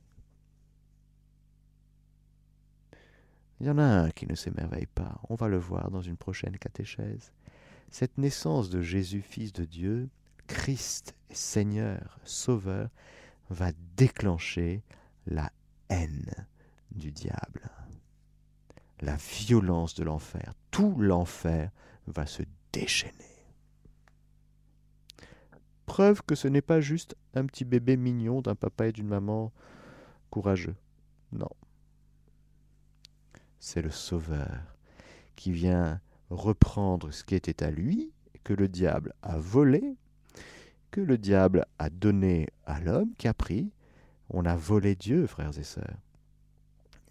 Il 3.61 3.66
y 3.66 3.71
en 3.71 3.77
a 3.77 3.85
un 3.85 4.11
qui 4.11 4.27
ne 4.27 4.35
s'émerveille 4.35 4.87
pas. 4.87 5.21
On 5.29 5.35
va 5.35 5.49
le 5.49 5.59
voir 5.59 5.90
dans 5.90 6.01
une 6.01 6.16
prochaine 6.16 6.57
catéchèse. 6.57 7.31
Cette 7.90 8.16
naissance 8.16 8.71
de 8.71 8.81
Jésus, 8.81 9.21
Fils 9.21 9.53
de 9.53 9.66
Dieu, 9.66 10.09
Christ, 10.47 11.14
Seigneur, 11.29 12.19
Sauveur, 12.25 12.88
va 13.51 13.73
déclencher 13.99 14.83
la 15.27 15.53
haine 15.90 16.47
du 16.90 17.12
diable, 17.12 17.69
la 19.03 19.16
violence 19.16 19.95
de 19.95 20.05
l'enfer. 20.05 20.55
Tout 20.71 20.97
l'enfer 20.99 21.71
va 22.07 22.25
se 22.25 22.45
déchaîner. 22.73 23.26
Preuve 25.87 26.22
que 26.22 26.35
ce 26.35 26.49
n'est 26.49 26.62
pas 26.62 26.81
juste 26.81 27.16
un 27.35 27.46
petit 27.46 27.64
bébé 27.64 27.96
mignon 27.96 28.42
d'un 28.42 28.55
papa 28.55 28.88
et 28.88 28.92
d'une 28.92 29.07
maman 29.07 29.53
courageux. 30.31 30.77
Non. 31.33 31.49
C'est 33.59 33.83
le 33.83 33.90
Sauveur 33.90 34.77
qui 35.37 35.53
vient 35.53 36.01
reprendre 36.31 37.12
ce 37.12 37.25
qui 37.25 37.35
était 37.35 37.62
à 37.62 37.70
lui, 37.70 38.11
que 38.42 38.53
le 38.53 38.68
diable 38.68 39.12
a 39.22 39.38
volé, 39.38 39.96
que 40.90 41.01
le 41.01 41.18
diable 41.18 41.66
a 41.79 41.90
donné 41.90 42.49
à 42.64 42.81
l'homme 42.81 43.14
qui 43.16 43.29
a 43.29 43.35
pris. 43.35 43.72
On 44.31 44.44
a 44.44 44.57
volé 44.57 44.96
Dieu, 44.96 45.27
frères 45.27 45.57
et 45.59 45.64
sœurs. 45.64 45.99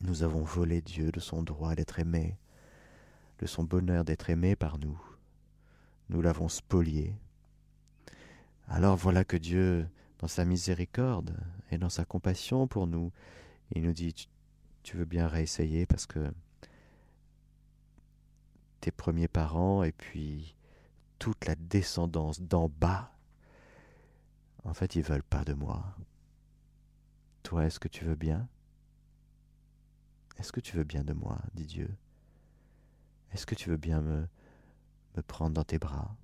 Nous 0.02 0.24
avons 0.24 0.44
volé 0.44 0.82
Dieu 0.82 1.12
de 1.12 1.20
son 1.20 1.44
droit 1.44 1.76
d'être 1.76 2.00
aimé, 2.00 2.38
de 3.40 3.46
son 3.46 3.64
bonheur 3.64 4.04
d'être 4.04 4.30
aimé 4.30 4.56
par 4.56 4.78
nous. 4.78 5.00
Nous 6.10 6.22
l'avons 6.22 6.50
spolié. 6.50 7.16
Alors 8.68 8.96
voilà 8.96 9.24
que 9.24 9.38
Dieu, 9.38 9.88
dans 10.20 10.28
sa 10.28 10.46
miséricorde 10.46 11.36
et 11.72 11.78
dans 11.78 11.90
sa 11.90 12.06
compassion 12.06 12.68
pour 12.68 12.88
nous, 12.88 13.12
il 13.72 13.84
nous 13.84 13.94
dit, 13.94 14.28
tu 14.84 14.98
veux 14.98 15.06
bien 15.06 15.28
réessayer 15.28 15.86
parce 15.86 16.06
que 16.06 16.32
tes 18.82 18.92
premiers 18.92 19.28
parents 19.28 19.84
et 19.84 19.92
puis 19.92 20.56
toute 21.20 21.46
la 21.46 21.56
descendance 21.56 22.42
d'en 22.42 22.70
bas, 22.70 23.12
en 24.64 24.74
fait, 24.74 24.96
ils 24.96 25.04
veulent 25.04 25.24
pas 25.24 25.44
de 25.44 25.54
moi. 25.54 25.96
Toi, 27.44 27.66
est-ce 27.66 27.80
que 27.80 27.88
tu 27.88 28.04
veux 28.04 28.16
bien? 28.16 28.48
Est-ce 30.38 30.52
que 30.52 30.60
tu 30.60 30.76
veux 30.76 30.84
bien 30.84 31.04
de 31.04 31.14
moi? 31.14 31.40
dit 31.54 31.66
Dieu. 31.66 31.96
Est-ce 33.32 33.46
que 33.46 33.56
tu 33.56 33.70
veux 33.70 33.78
bien 33.78 34.02
me, 34.02 34.28
me 35.16 35.22
prendre 35.22 35.54
dans 35.54 35.64
tes 35.64 35.78
bras? 35.78 36.16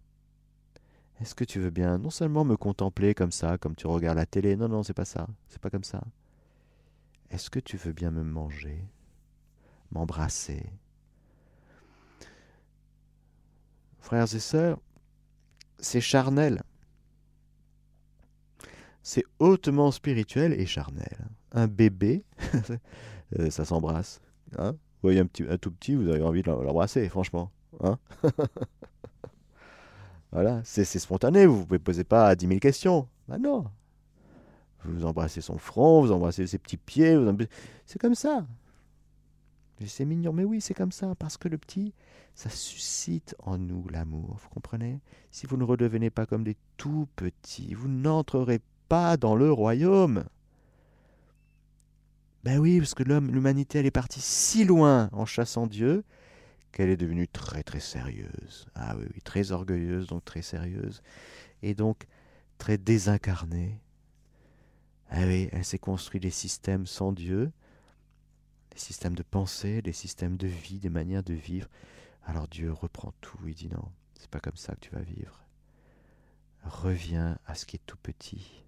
Est-ce 1.21 1.35
que 1.35 1.43
tu 1.43 1.59
veux 1.59 1.69
bien 1.69 1.99
non 1.99 2.09
seulement 2.09 2.43
me 2.43 2.57
contempler 2.57 3.13
comme 3.13 3.31
ça, 3.31 3.59
comme 3.59 3.75
tu 3.75 3.85
regardes 3.85 4.17
la 4.17 4.25
télé? 4.25 4.55
Non, 4.55 4.67
non, 4.67 4.81
c'est 4.81 4.95
pas 4.95 5.05
ça. 5.05 5.27
C'est 5.49 5.61
pas 5.61 5.69
comme 5.69 5.83
ça. 5.83 6.03
Est-ce 7.29 7.51
que 7.51 7.59
tu 7.59 7.77
veux 7.77 7.91
bien 7.91 8.09
me 8.09 8.23
manger? 8.23 8.83
M'embrasser? 9.91 10.65
Frères 13.99 14.33
et 14.33 14.39
sœurs, 14.39 14.79
c'est 15.77 16.01
charnel. 16.01 16.63
C'est 19.03 19.25
hautement 19.37 19.91
spirituel 19.91 20.53
et 20.53 20.65
charnel. 20.65 21.29
Un 21.51 21.67
bébé, 21.67 22.23
euh, 23.39 23.51
ça 23.51 23.63
s'embrasse. 23.63 24.21
Hein? 24.57 24.71
Vous 24.71 25.07
voyez 25.07 25.19
un, 25.19 25.27
petit, 25.27 25.43
un 25.47 25.57
tout 25.57 25.71
petit, 25.71 25.93
vous 25.93 26.09
avez 26.09 26.23
envie 26.23 26.41
de 26.41 26.49
l'embrasser, 26.49 27.07
franchement. 27.09 27.51
Hein? 27.81 27.99
voilà, 30.31 30.61
c'est 30.63 30.85
spontané, 30.85 31.45
vous 31.45 31.59
ne 31.59 31.63
pouvez 31.63 31.79
poser 31.79 32.03
pas 32.03 32.35
10 32.35 32.47
000 32.47 32.59
questions. 32.59 33.07
Ben 33.27 33.37
non. 33.37 33.65
Vous 34.85 35.05
embrassez 35.05 35.41
son 35.41 35.57
front, 35.57 36.01
vous 36.01 36.11
embrassez 36.11 36.47
ses 36.47 36.57
petits 36.57 36.77
pieds, 36.77 37.17
c'est 37.85 37.99
comme 37.99 38.15
ça. 38.15 38.47
C'est 39.85 40.05
mignon, 40.05 40.31
mais 40.31 40.43
oui, 40.43 40.61
c'est 40.61 40.73
comme 40.73 40.91
ça, 40.91 41.15
parce 41.15 41.37
que 41.37 41.47
le 41.47 41.57
petit, 41.57 41.93
ça 42.35 42.49
suscite 42.49 43.35
en 43.39 43.57
nous 43.57 43.87
l'amour, 43.89 44.37
vous 44.41 44.49
comprenez? 44.49 44.99
Si 45.31 45.47
vous 45.47 45.57
ne 45.57 45.63
redevenez 45.63 46.09
pas 46.09 46.25
comme 46.25 46.43
des 46.43 46.55
tout 46.77 47.07
petits, 47.15 47.73
vous 47.73 47.87
n'entrerez 47.87 48.61
pas 48.89 49.17
dans 49.17 49.35
le 49.35 49.51
royaume. 49.51 50.25
Ben 52.43 52.59
oui, 52.59 52.79
parce 52.79 52.93
que 52.93 53.03
l'homme, 53.03 53.31
l'humanité, 53.31 53.79
elle 53.79 53.85
est 53.85 53.91
partie 53.91 54.21
si 54.21 54.65
loin 54.65 55.09
en 55.11 55.25
chassant 55.25 55.67
Dieu 55.67 56.03
qu'elle 56.71 56.89
est 56.89 56.97
devenue 56.97 57.27
très 57.27 57.63
très 57.63 57.79
sérieuse. 57.79 58.67
Ah 58.75 58.95
oui, 58.97 59.05
oui, 59.13 59.21
très 59.21 59.51
orgueilleuse, 59.51 60.07
donc 60.07 60.25
très 60.25 60.41
sérieuse, 60.41 61.01
et 61.61 61.73
donc 61.73 62.07
très 62.57 62.77
désincarnée. 62.77 63.79
Ah 65.09 65.25
oui, 65.25 65.49
elle 65.51 65.65
s'est 65.65 65.79
construit 65.79 66.19
des 66.19 66.31
systèmes 66.31 66.85
sans 66.87 67.11
Dieu, 67.11 67.51
des 68.71 68.79
systèmes 68.79 69.15
de 69.15 69.23
pensée, 69.23 69.81
des 69.81 69.93
systèmes 69.93 70.37
de 70.37 70.47
vie, 70.47 70.79
des 70.79 70.89
manières 70.89 71.23
de 71.23 71.33
vivre. 71.33 71.67
Alors 72.23 72.47
Dieu 72.47 72.71
reprend 72.71 73.13
tout, 73.19 73.37
il 73.45 73.55
dit 73.55 73.69
non, 73.69 73.91
c'est 74.17 74.29
pas 74.29 74.39
comme 74.39 74.55
ça 74.55 74.73
que 74.75 74.81
tu 74.81 74.91
vas 74.91 75.01
vivre. 75.01 75.43
Reviens 76.63 77.39
à 77.45 77.55
ce 77.55 77.65
qui 77.65 77.77
est 77.77 77.85
tout 77.85 77.97
petit. 77.97 78.63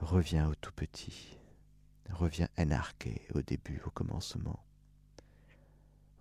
Reviens 0.00 0.48
au 0.48 0.54
tout 0.54 0.72
petit. 0.72 1.36
Reviens 2.10 2.48
énarqué 2.56 3.26
au 3.34 3.42
début, 3.42 3.80
au 3.84 3.90
commencement. 3.90 4.64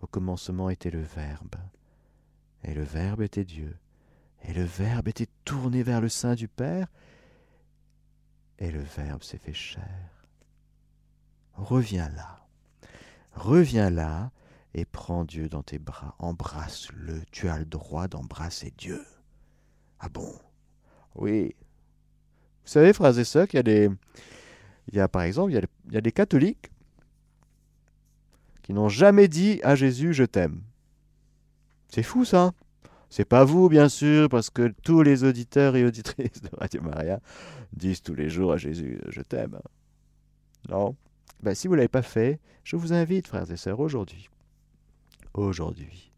Au 0.02 0.08
commencement 0.08 0.70
était 0.70 0.92
le 0.92 1.02
Verbe, 1.02 1.56
et 2.64 2.74
le 2.74 2.84
Verbe 2.84 3.22
était 3.22 3.44
Dieu, 3.44 3.78
et 4.44 4.54
le 4.54 4.64
Verbe 4.64 5.10
était 5.10 5.28
tourné 5.44 5.84
vers 5.84 6.02
le 6.02 6.10
sein 6.10 6.36
du 6.36 6.48
Père, 6.48 6.88
et 8.60 8.72
le 8.72 8.82
Verbe 8.82 9.24
s'est 9.24 9.38
fait 9.38 9.54
chair. 9.54 10.28
Reviens 11.54 12.10
là, 12.10 12.48
reviens 13.34 13.90
là, 13.90 14.32
et 14.74 14.86
prends 14.86 15.26
Dieu 15.26 15.50
dans 15.50 15.64
tes 15.64 15.80
bras, 15.80 16.16
embrasse-le, 16.20 17.22
tu 17.32 17.50
as 17.50 17.58
le 17.58 17.66
droit 17.66 18.08
d'embrasser 18.08 18.74
Dieu. 18.78 19.04
Ah 20.00 20.08
bon? 20.10 20.34
Oui. 21.16 21.56
Vous 22.64 22.72
savez, 22.72 22.94
frères 22.94 23.18
et 23.18 23.26
sœurs, 23.26 23.48
qu'il 23.48 23.58
y 23.58 23.60
a 23.60 23.64
des... 23.64 23.90
Il 24.88 24.96
y 24.96 25.00
a 25.00 25.08
par 25.08 25.24
exemple, 25.24 25.52
il 25.52 25.94
y 25.94 25.98
a 25.98 26.02
des 26.02 26.12
catholiques 26.12 26.72
qui 28.70 28.76
n'ont 28.76 28.88
jamais 28.88 29.28
dit 29.28 29.60
à 29.64 29.74
Jésus 29.74 30.14
je 30.14 30.26
t'aime. 30.26 30.62
C'est 31.88 32.04
fou 32.04 32.24
ça. 32.24 32.52
C'est 33.10 33.26
pas 33.26 33.44
vous, 33.44 33.68
bien 33.68 33.90
sûr, 33.90 34.30
parce 34.30 34.52
que 34.52 34.72
tous 34.84 35.02
les 35.02 35.24
auditeurs 35.24 35.76
et 35.76 35.84
auditrices 35.84 36.44
de 36.44 36.56
Radio 36.56 36.84
Maria 36.84 37.20
disent 37.74 38.04
tous 38.04 38.14
les 38.14 38.30
jours 38.30 38.54
à 38.54 38.58
Jésus 38.58 39.02
je 39.08 39.22
t'aime. 39.22 39.60
Non 40.70 40.96
ben, 41.42 41.56
Si 41.56 41.68
vous 41.68 41.74
ne 41.74 41.78
l'avez 41.78 41.88
pas 41.88 42.04
fait, 42.04 42.40
je 42.64 42.76
vous 42.76 42.94
invite, 42.94 43.26
frères 43.26 43.50
et 43.50 43.58
sœurs, 43.58 43.80
aujourd'hui, 43.80 44.30
aujourd'hui, 45.34 46.12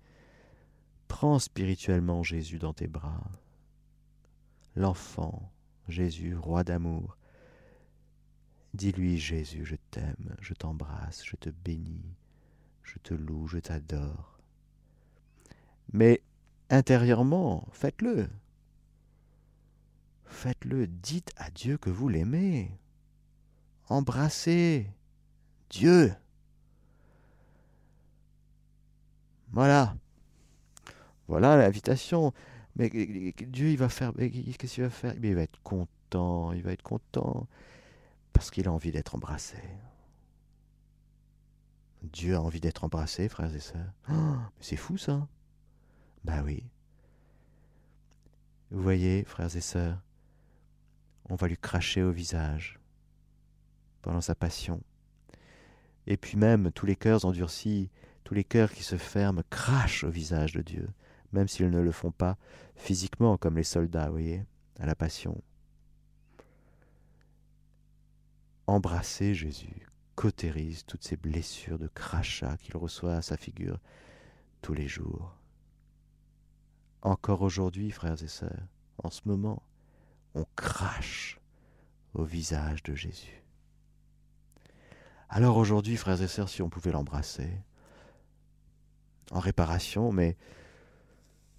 prends 1.07 1.39
spirituellement 1.39 2.21
Jésus 2.21 2.59
dans 2.59 2.73
tes 2.73 2.87
bras. 2.87 3.23
L'enfant, 4.75 5.53
Jésus, 5.87 6.35
roi 6.35 6.65
d'amour. 6.65 7.15
Dis-lui, 8.73 9.17
Jésus, 9.17 9.63
je 9.63 9.77
t'aime, 9.89 10.35
je 10.41 10.53
t'embrasse, 10.53 11.23
je 11.23 11.37
te 11.37 11.49
bénis, 11.49 12.17
je 12.83 12.97
te 12.99 13.13
loue, 13.13 13.47
je 13.47 13.59
t'adore. 13.59 14.39
Mais 15.93 16.21
intérieurement, 16.69 17.67
faites-le. 17.71 18.29
Faites-le, 20.25 20.87
dites 20.87 21.31
à 21.37 21.49
Dieu 21.51 21.77
que 21.77 21.89
vous 21.89 22.07
l'aimez. 22.07 22.71
Embrassez 23.89 24.89
Dieu. 25.69 26.13
Voilà. 29.51 29.95
Voilà 31.27 31.57
l'invitation. 31.57 32.33
Mais 32.75 32.89
Dieu, 32.89 33.69
il 33.69 33.77
va. 33.77 33.89
Qu'est-ce 33.89 34.73
qu'il 34.73 34.83
va 34.83 34.89
faire? 34.89 35.13
Il 35.21 35.35
va 35.35 35.41
être 35.41 35.61
content. 35.63 36.53
Il 36.53 36.63
va 36.63 36.71
être 36.71 36.83
content. 36.83 37.47
Parce 38.31 38.49
qu'il 38.49 38.67
a 38.67 38.71
envie 38.71 38.91
d'être 38.91 39.15
embrassé. 39.15 39.57
Dieu 42.01 42.35
a 42.35 42.41
envie 42.41 42.59
d'être 42.59 42.83
embrassé, 42.83 43.29
frères 43.29 43.53
et 43.53 43.59
sœurs. 43.59 43.93
C'est 44.59 44.75
fou 44.75 44.97
ça. 44.97 45.27
Ben 46.23 46.43
oui. 46.43 46.63
Vous 48.71 48.81
voyez, 48.81 49.23
frères 49.25 49.55
et 49.55 49.61
sœurs, 49.61 50.01
on 51.29 51.35
va 51.35 51.47
lui 51.47 51.57
cracher 51.57 52.01
au 52.03 52.11
visage 52.11 52.79
pendant 54.01 54.21
sa 54.21 54.35
passion. 54.35 54.81
Et 56.07 56.17
puis 56.17 56.37
même 56.37 56.71
tous 56.71 56.85
les 56.85 56.95
cœurs 56.95 57.25
endurcis, 57.25 57.89
tous 58.23 58.33
les 58.33 58.43
cœurs 58.43 58.71
qui 58.71 58.83
se 58.83 58.97
ferment, 58.97 59.43
crachent 59.49 60.03
au 60.03 60.09
visage 60.09 60.53
de 60.53 60.61
Dieu, 60.61 60.89
même 61.33 61.47
s'ils 61.47 61.69
ne 61.69 61.81
le 61.81 61.91
font 61.91 62.11
pas 62.11 62.37
physiquement 62.75 63.37
comme 63.37 63.57
les 63.57 63.63
soldats, 63.63 64.07
vous 64.07 64.13
voyez, 64.13 64.45
à 64.79 64.85
la 64.85 64.95
passion. 64.95 65.41
Embrasser 68.67 69.33
Jésus, 69.33 69.87
toutes 70.29 71.03
ces 71.03 71.17
blessures 71.17 71.79
de 71.79 71.87
crachat 71.87 72.57
qu'il 72.57 72.77
reçoit 72.77 73.15
à 73.15 73.21
sa 73.21 73.37
figure 73.37 73.79
tous 74.61 74.73
les 74.73 74.87
jours. 74.87 75.35
Encore 77.01 77.41
aujourd'hui, 77.41 77.89
frères 77.89 78.21
et 78.21 78.27
sœurs, 78.27 78.67
en 79.03 79.09
ce 79.09 79.21
moment, 79.25 79.63
on 80.35 80.45
crache 80.55 81.39
au 82.13 82.23
visage 82.23 82.83
de 82.83 82.93
Jésus. 82.93 83.41
Alors 85.29 85.57
aujourd'hui, 85.57 85.97
frères 85.97 86.21
et 86.21 86.27
sœurs, 86.27 86.49
si 86.49 86.61
on 86.61 86.69
pouvait 86.69 86.91
l'embrasser, 86.91 87.49
en 89.31 89.39
réparation, 89.39 90.11
mais 90.11 90.37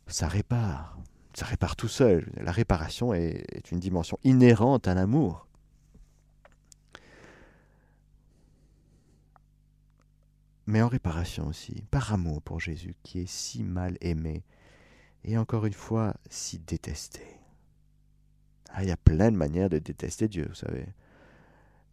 ça 0.06 0.28
répare, 0.28 0.98
ça 1.34 1.46
répare 1.46 1.74
tout 1.74 1.88
seul. 1.88 2.30
La 2.36 2.52
réparation 2.52 3.14
est, 3.14 3.70
une 3.72 3.80
dimension 3.80 4.18
inhérente 4.24 4.86
à 4.86 4.94
l'amour. 4.94 5.46
Mais 10.66 10.82
en 10.82 10.88
réparation 10.88 11.46
aussi, 11.48 11.82
par 11.90 12.12
amour 12.12 12.42
pour 12.42 12.60
Jésus 12.60 12.94
qui 13.02 13.20
est 13.20 13.30
si 13.30 13.62
mal 13.62 13.96
aimé 14.00 14.44
et 15.24 15.38
encore 15.38 15.66
une 15.66 15.72
fois 15.72 16.14
si 16.30 16.58
détesté. 16.58 17.22
Ah, 18.70 18.82
il 18.82 18.88
y 18.88 18.92
a 18.92 18.96
plein 18.96 19.30
de 19.30 19.36
manières 19.36 19.68
de 19.68 19.78
détester 19.78 20.28
Dieu, 20.28 20.46
vous 20.48 20.54
savez. 20.54 20.86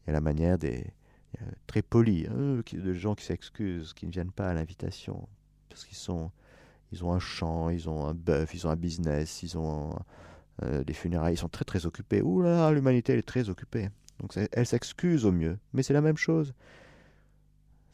Il 0.03 0.07
y 0.07 0.09
a 0.11 0.13
la 0.13 0.21
manière 0.21 0.57
des 0.57 0.85
très 1.67 1.81
polis, 1.81 2.27
hein, 2.27 2.61
de 2.73 2.93
gens 2.93 3.15
qui 3.15 3.25
s'excusent, 3.25 3.93
qui 3.93 4.07
ne 4.07 4.11
viennent 4.11 4.31
pas 4.31 4.49
à 4.49 4.53
l'invitation 4.53 5.27
parce 5.69 5.85
qu'ils 5.85 5.97
sont, 5.97 6.31
ils 6.91 7.05
ont 7.05 7.13
un 7.13 7.19
champ, 7.19 7.69
ils 7.69 7.89
ont 7.89 8.05
un 8.05 8.13
bœuf, 8.13 8.53
ils 8.53 8.67
ont 8.67 8.71
un 8.71 8.75
business, 8.75 9.43
ils 9.43 9.57
ont 9.57 9.95
euh, 10.63 10.83
les 10.85 10.93
funérailles 10.93 11.37
sont 11.37 11.47
très 11.47 11.65
très 11.65 11.85
occupées. 11.85 12.21
Ouh 12.21 12.41
là, 12.41 12.71
l'humanité 12.71 13.13
elle 13.13 13.19
est 13.19 13.23
très 13.23 13.49
occupée. 13.49 13.89
Donc 14.19 14.35
elle 14.51 14.65
s'excuse 14.65 15.25
au 15.25 15.31
mieux. 15.31 15.57
Mais 15.73 15.83
c'est 15.83 15.93
la 15.93 16.01
même 16.01 16.17
chose. 16.17 16.53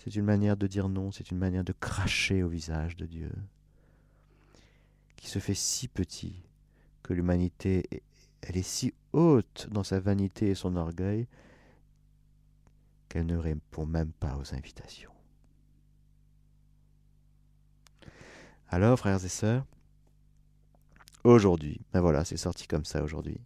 C'est 0.06 0.16
une 0.16 0.26
manière 0.26 0.56
de 0.56 0.68
dire 0.68 0.88
non, 0.88 1.12
c'est 1.12 1.32
une 1.32 1.40
manière 1.40 1.64
de 1.64 1.74
cracher 1.74 2.44
au 2.44 2.48
visage 2.48 2.96
de 2.96 3.08
Dieu, 3.08 3.32
qui 5.16 5.28
se 5.28 5.40
fait 5.40 5.56
si 5.56 5.88
petit 5.88 6.44
que 7.02 7.14
l'humanité, 7.14 7.90
elle 8.44 8.56
est 8.56 8.62
si 8.62 8.94
haute 9.14 9.68
dans 9.72 9.84
sa 9.84 10.00
vanité 10.00 10.52
et 10.52 10.56
son 10.56 10.76
orgueil 10.76 11.28
qu'elle 13.10 13.26
ne 13.26 13.36
répond 13.36 13.88
même 13.88 14.12
pas 14.12 14.38
aux 14.38 14.54
invitations. 14.54 15.12
Alors, 18.70 19.00
frères 19.00 19.26
et 19.26 19.30
sœurs, 19.30 19.66
aujourd'hui, 21.24 21.82
ben 21.94 22.02
voilà, 22.02 22.26
c'est 22.26 22.38
sorti 22.38 22.68
comme 22.68 22.86
ça 22.86 23.04
aujourd'hui. 23.04 23.40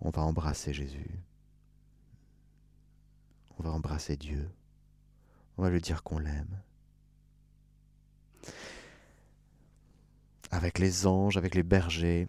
On 0.00 0.10
va 0.10 0.22
embrasser 0.22 0.72
Jésus. 0.72 1.10
On 3.58 3.64
va 3.64 3.70
embrasser 3.70 4.16
Dieu. 4.16 4.48
On 5.62 5.66
va 5.66 5.70
lui 5.70 5.80
dire 5.80 6.02
qu'on 6.02 6.18
l'aime. 6.18 6.60
Avec 10.50 10.80
les 10.80 11.06
anges, 11.06 11.36
avec 11.36 11.54
les 11.54 11.62
bergers. 11.62 12.26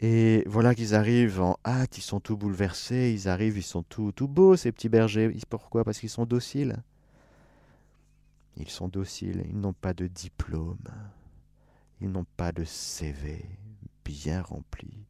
Et 0.00 0.42
voilà 0.46 0.74
qu'ils 0.74 0.94
arrivent 0.94 1.42
en 1.42 1.58
hâte, 1.66 1.98
ils 1.98 2.02
sont 2.02 2.18
tout 2.18 2.38
bouleversés, 2.38 3.12
ils 3.12 3.28
arrivent, 3.28 3.58
ils 3.58 3.62
sont 3.62 3.82
tout, 3.82 4.10
tout 4.12 4.26
beaux, 4.26 4.56
ces 4.56 4.72
petits 4.72 4.88
bergers. 4.88 5.30
Pourquoi? 5.50 5.84
Parce 5.84 5.98
qu'ils 5.98 6.08
sont 6.08 6.24
dociles. 6.24 6.82
Ils 8.56 8.70
sont 8.70 8.88
dociles, 8.88 9.44
ils 9.46 9.60
n'ont 9.60 9.74
pas 9.74 9.92
de 9.92 10.06
diplôme, 10.06 10.88
ils 12.00 12.10
n'ont 12.10 12.24
pas 12.38 12.52
de 12.52 12.64
CV 12.64 13.44
bien 14.02 14.40
rempli, 14.40 15.04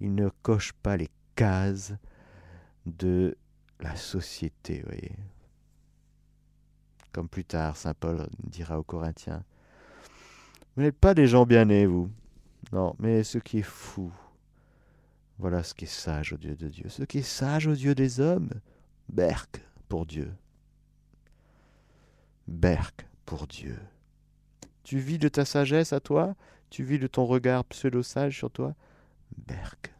ils 0.00 0.14
ne 0.14 0.30
cochent 0.40 0.72
pas 0.72 0.96
les 0.96 1.10
cases 1.36 1.92
de 2.86 3.36
la 3.80 3.94
société, 3.94 4.82
voyez. 4.86 5.12
Comme 7.18 7.28
plus 7.28 7.44
tard, 7.44 7.76
Saint 7.76 7.94
Paul 7.94 8.28
dira 8.44 8.78
aux 8.78 8.84
Corinthiens, 8.84 9.42
Vous 10.76 10.82
n'êtes 10.82 10.96
pas 10.96 11.14
des 11.14 11.26
gens 11.26 11.46
bien 11.46 11.64
nés, 11.64 11.84
vous. 11.84 12.08
Non, 12.70 12.94
mais 13.00 13.24
ce 13.24 13.38
qui 13.38 13.58
est 13.58 13.62
fou, 13.62 14.12
voilà 15.40 15.64
ce 15.64 15.74
qui 15.74 15.86
est 15.86 15.88
sage 15.88 16.32
au 16.32 16.36
Dieu 16.36 16.54
de 16.54 16.68
Dieu. 16.68 16.88
Ce 16.88 17.02
qui 17.02 17.18
est 17.18 17.22
sage 17.22 17.66
au 17.66 17.74
Dieu 17.74 17.96
des 17.96 18.20
hommes, 18.20 18.50
berk 19.08 19.60
pour 19.88 20.06
Dieu. 20.06 20.32
Berk 22.46 23.04
pour 23.26 23.48
Dieu. 23.48 23.80
Tu 24.84 25.00
vis 25.00 25.18
de 25.18 25.26
ta 25.26 25.44
sagesse 25.44 25.92
à 25.92 25.98
toi? 25.98 26.36
Tu 26.70 26.84
vis 26.84 27.00
de 27.00 27.08
ton 27.08 27.26
regard 27.26 27.64
pseudo-sage 27.64 28.36
sur 28.36 28.52
toi? 28.52 28.76
Berk. 29.36 29.92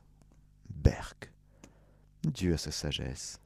Berk. 0.71 1.33
Dieu 2.23 2.55
a 2.55 2.59
sa 2.59 2.71
sagesse. 2.71 3.41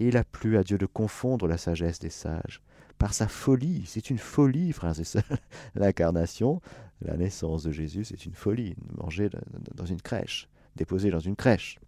Il 0.00 0.16
a 0.16 0.24
plu 0.24 0.56
à 0.56 0.64
Dieu 0.64 0.78
de 0.78 0.86
confondre 0.86 1.46
la 1.46 1.58
sagesse 1.58 1.98
des 1.98 2.08
sages. 2.10 2.62
Par 2.96 3.12
sa 3.12 3.28
folie, 3.28 3.84
c'est 3.86 4.08
une 4.08 4.18
folie, 4.18 4.72
frères 4.72 4.98
et 4.98 5.04
sœurs. 5.04 5.22
L'incarnation, 5.74 6.62
la 7.02 7.18
naissance 7.18 7.62
de 7.64 7.70
Jésus, 7.70 8.06
c'est 8.06 8.24
une 8.24 8.34
folie. 8.34 8.74
Manger 8.96 9.28
dans 9.74 9.84
une 9.84 10.00
crèche, 10.00 10.48
déposé 10.74 11.10
dans 11.10 11.20
une 11.20 11.36
crèche, 11.36 11.78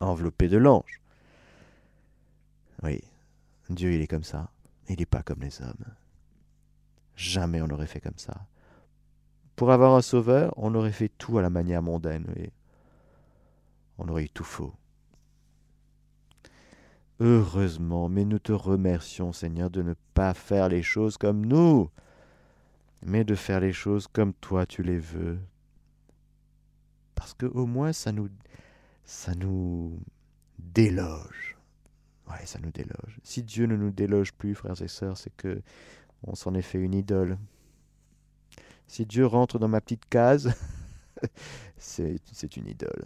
enveloppé 0.00 0.48
de 0.48 0.56
l'ange. 0.56 1.00
Oui, 2.82 3.00
Dieu, 3.68 3.92
il 3.92 4.00
est 4.00 4.08
comme 4.08 4.24
ça. 4.24 4.50
Il 4.88 4.98
n'est 4.98 5.06
pas 5.06 5.22
comme 5.22 5.42
les 5.42 5.62
hommes. 5.62 5.84
Jamais 7.14 7.62
on 7.62 7.68
n'aurait 7.68 7.86
fait 7.86 8.00
comme 8.00 8.18
ça. 8.18 8.46
Pour 9.54 9.70
avoir 9.70 9.94
un 9.94 10.02
sauveur, 10.02 10.52
on 10.56 10.74
aurait 10.74 10.90
fait 10.90 11.10
tout 11.18 11.38
à 11.38 11.42
la 11.42 11.50
manière 11.50 11.82
mondaine. 11.82 12.26
On 13.98 14.08
aurait 14.08 14.24
eu 14.24 14.30
tout 14.30 14.42
faux. 14.42 14.74
Heureusement, 17.20 18.08
mais 18.08 18.24
nous 18.24 18.38
te 18.38 18.52
remercions, 18.52 19.32
Seigneur, 19.32 19.68
de 19.68 19.82
ne 19.82 19.94
pas 20.14 20.32
faire 20.32 20.70
les 20.70 20.82
choses 20.82 21.18
comme 21.18 21.44
nous, 21.44 21.90
mais 23.04 23.24
de 23.24 23.34
faire 23.34 23.60
les 23.60 23.74
choses 23.74 24.06
comme 24.06 24.32
toi 24.32 24.64
tu 24.64 24.82
les 24.82 24.98
veux. 24.98 25.38
Parce 27.14 27.34
que 27.34 27.44
au 27.44 27.66
moins 27.66 27.92
ça 27.92 28.12
nous 28.12 28.30
déloge. 30.58 31.58
Ouais, 32.30 32.46
ça 32.46 32.58
nous 32.58 32.70
déloge. 32.70 33.18
Si 33.22 33.42
Dieu 33.42 33.66
ne 33.66 33.76
nous 33.76 33.90
déloge 33.90 34.32
plus, 34.32 34.54
frères 34.54 34.80
et 34.80 34.88
sœurs, 34.88 35.18
c'est 35.18 35.34
que 35.36 35.60
on 36.22 36.34
s'en 36.34 36.54
est 36.54 36.62
fait 36.62 36.78
une 36.78 36.94
idole. 36.94 37.38
Si 38.86 39.04
Dieu 39.04 39.26
rentre 39.26 39.58
dans 39.58 39.68
ma 39.68 39.80
petite 39.80 40.08
case, 40.08 40.54
c'est 41.76 42.56
une 42.56 42.66
idole. 42.66 43.04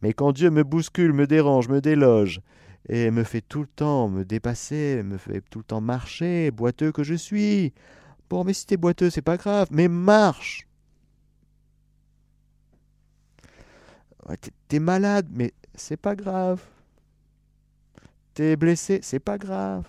Mais 0.00 0.12
quand 0.12 0.32
Dieu 0.32 0.50
me 0.50 0.64
bouscule, 0.64 1.12
me 1.12 1.26
dérange, 1.26 1.68
me 1.68 1.80
déloge, 1.80 2.40
et 2.88 3.10
me 3.10 3.24
fait 3.24 3.40
tout 3.40 3.60
le 3.60 3.66
temps 3.66 4.08
me 4.08 4.24
dépasser, 4.24 5.02
me 5.02 5.18
fait 5.18 5.40
tout 5.50 5.60
le 5.60 5.64
temps 5.64 5.80
marcher, 5.80 6.50
boiteux 6.50 6.92
que 6.92 7.02
je 7.04 7.14
suis. 7.14 7.72
Bon, 8.28 8.44
mais 8.44 8.54
si 8.54 8.66
t'es 8.66 8.76
boiteux, 8.76 9.10
c'est 9.10 9.22
pas 9.22 9.36
grave, 9.36 9.68
mais 9.70 9.88
marche. 9.88 10.66
T'es 14.68 14.78
malade, 14.78 15.28
mais 15.30 15.52
c'est 15.74 15.96
pas 15.96 16.16
grave. 16.16 16.62
T'es 18.34 18.56
blessé, 18.56 19.00
c'est 19.02 19.20
pas 19.20 19.36
grave. 19.36 19.86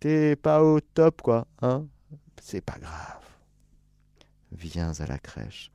T'es 0.00 0.34
pas 0.34 0.62
au 0.64 0.80
top, 0.80 1.22
quoi, 1.22 1.46
hein 1.62 1.86
C'est 2.40 2.62
pas 2.62 2.78
grave. 2.78 3.22
Viens 4.52 4.92
à 4.98 5.06
la 5.06 5.18
crèche. 5.18 5.70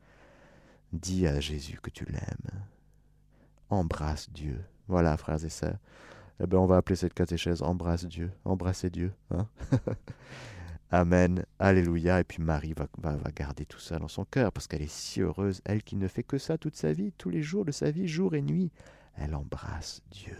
Dis 0.92 1.28
à 1.28 1.40
Jésus 1.40 1.80
que 1.82 1.90
tu 1.90 2.06
l'aimes. 2.06 2.66
Embrasse 3.70 4.30
Dieu. 4.30 4.64
Voilà, 4.88 5.18
frères 5.18 5.44
et 5.44 5.50
sœurs. 5.50 5.78
Eh 6.42 6.48
bien, 6.48 6.60
on 6.60 6.66
va 6.66 6.78
appeler 6.78 6.96
cette 6.96 7.14
catéchèse 7.14 7.62
Embrasse 7.62 8.06
Dieu. 8.06 8.32
Embrasser 8.44 8.90
Dieu. 8.90 9.14
Hein 9.32 9.48
Amen. 10.92 11.46
Alléluia. 11.60 12.20
Et 12.20 12.24
puis 12.24 12.42
Marie 12.42 12.74
va, 12.74 12.88
va, 12.98 13.16
va, 13.16 13.32
garder 13.32 13.66
tout 13.66 13.80
ça 13.80 14.00
dans 14.00 14.08
son 14.08 14.26
cœur 14.26 14.52
parce 14.52 14.68
qu'elle 14.68 14.82
est 14.82 14.92
si 14.92 15.22
heureuse, 15.22 15.62
elle 15.66 15.84
qui 15.84 15.96
ne 15.96 16.08
fait 16.08 16.24
que 16.24 16.38
ça 16.38 16.58
toute 16.58 16.76
sa 16.76 16.92
vie, 16.92 17.12
tous 17.18 17.30
les 17.30 17.42
jours 17.42 17.66
de 17.66 17.72
sa 17.72 17.90
vie, 17.90 18.08
jour 18.08 18.36
et 18.36 18.42
nuit. 18.42 18.72
Elle 19.18 19.34
embrasse 19.34 20.02
Dieu 20.12 20.38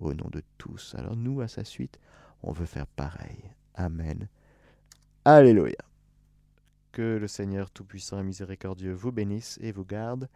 au 0.00 0.14
nom 0.14 0.28
de 0.30 0.42
tous. 0.58 0.94
Alors 0.98 1.16
nous, 1.16 1.40
à 1.40 1.48
sa 1.48 1.64
suite, 1.64 1.98
on 2.42 2.52
veut 2.52 2.66
faire 2.66 2.86
pareil. 2.86 3.38
Amen. 3.74 4.28
Alléluia. 5.24 5.76
Que 6.92 7.18
le 7.18 7.28
Seigneur 7.28 7.70
Tout-Puissant 7.70 8.20
et 8.20 8.24
Miséricordieux 8.24 8.92
vous 8.92 9.12
bénisse 9.12 9.58
et 9.60 9.70
vous 9.70 9.84
garde, 9.84 10.28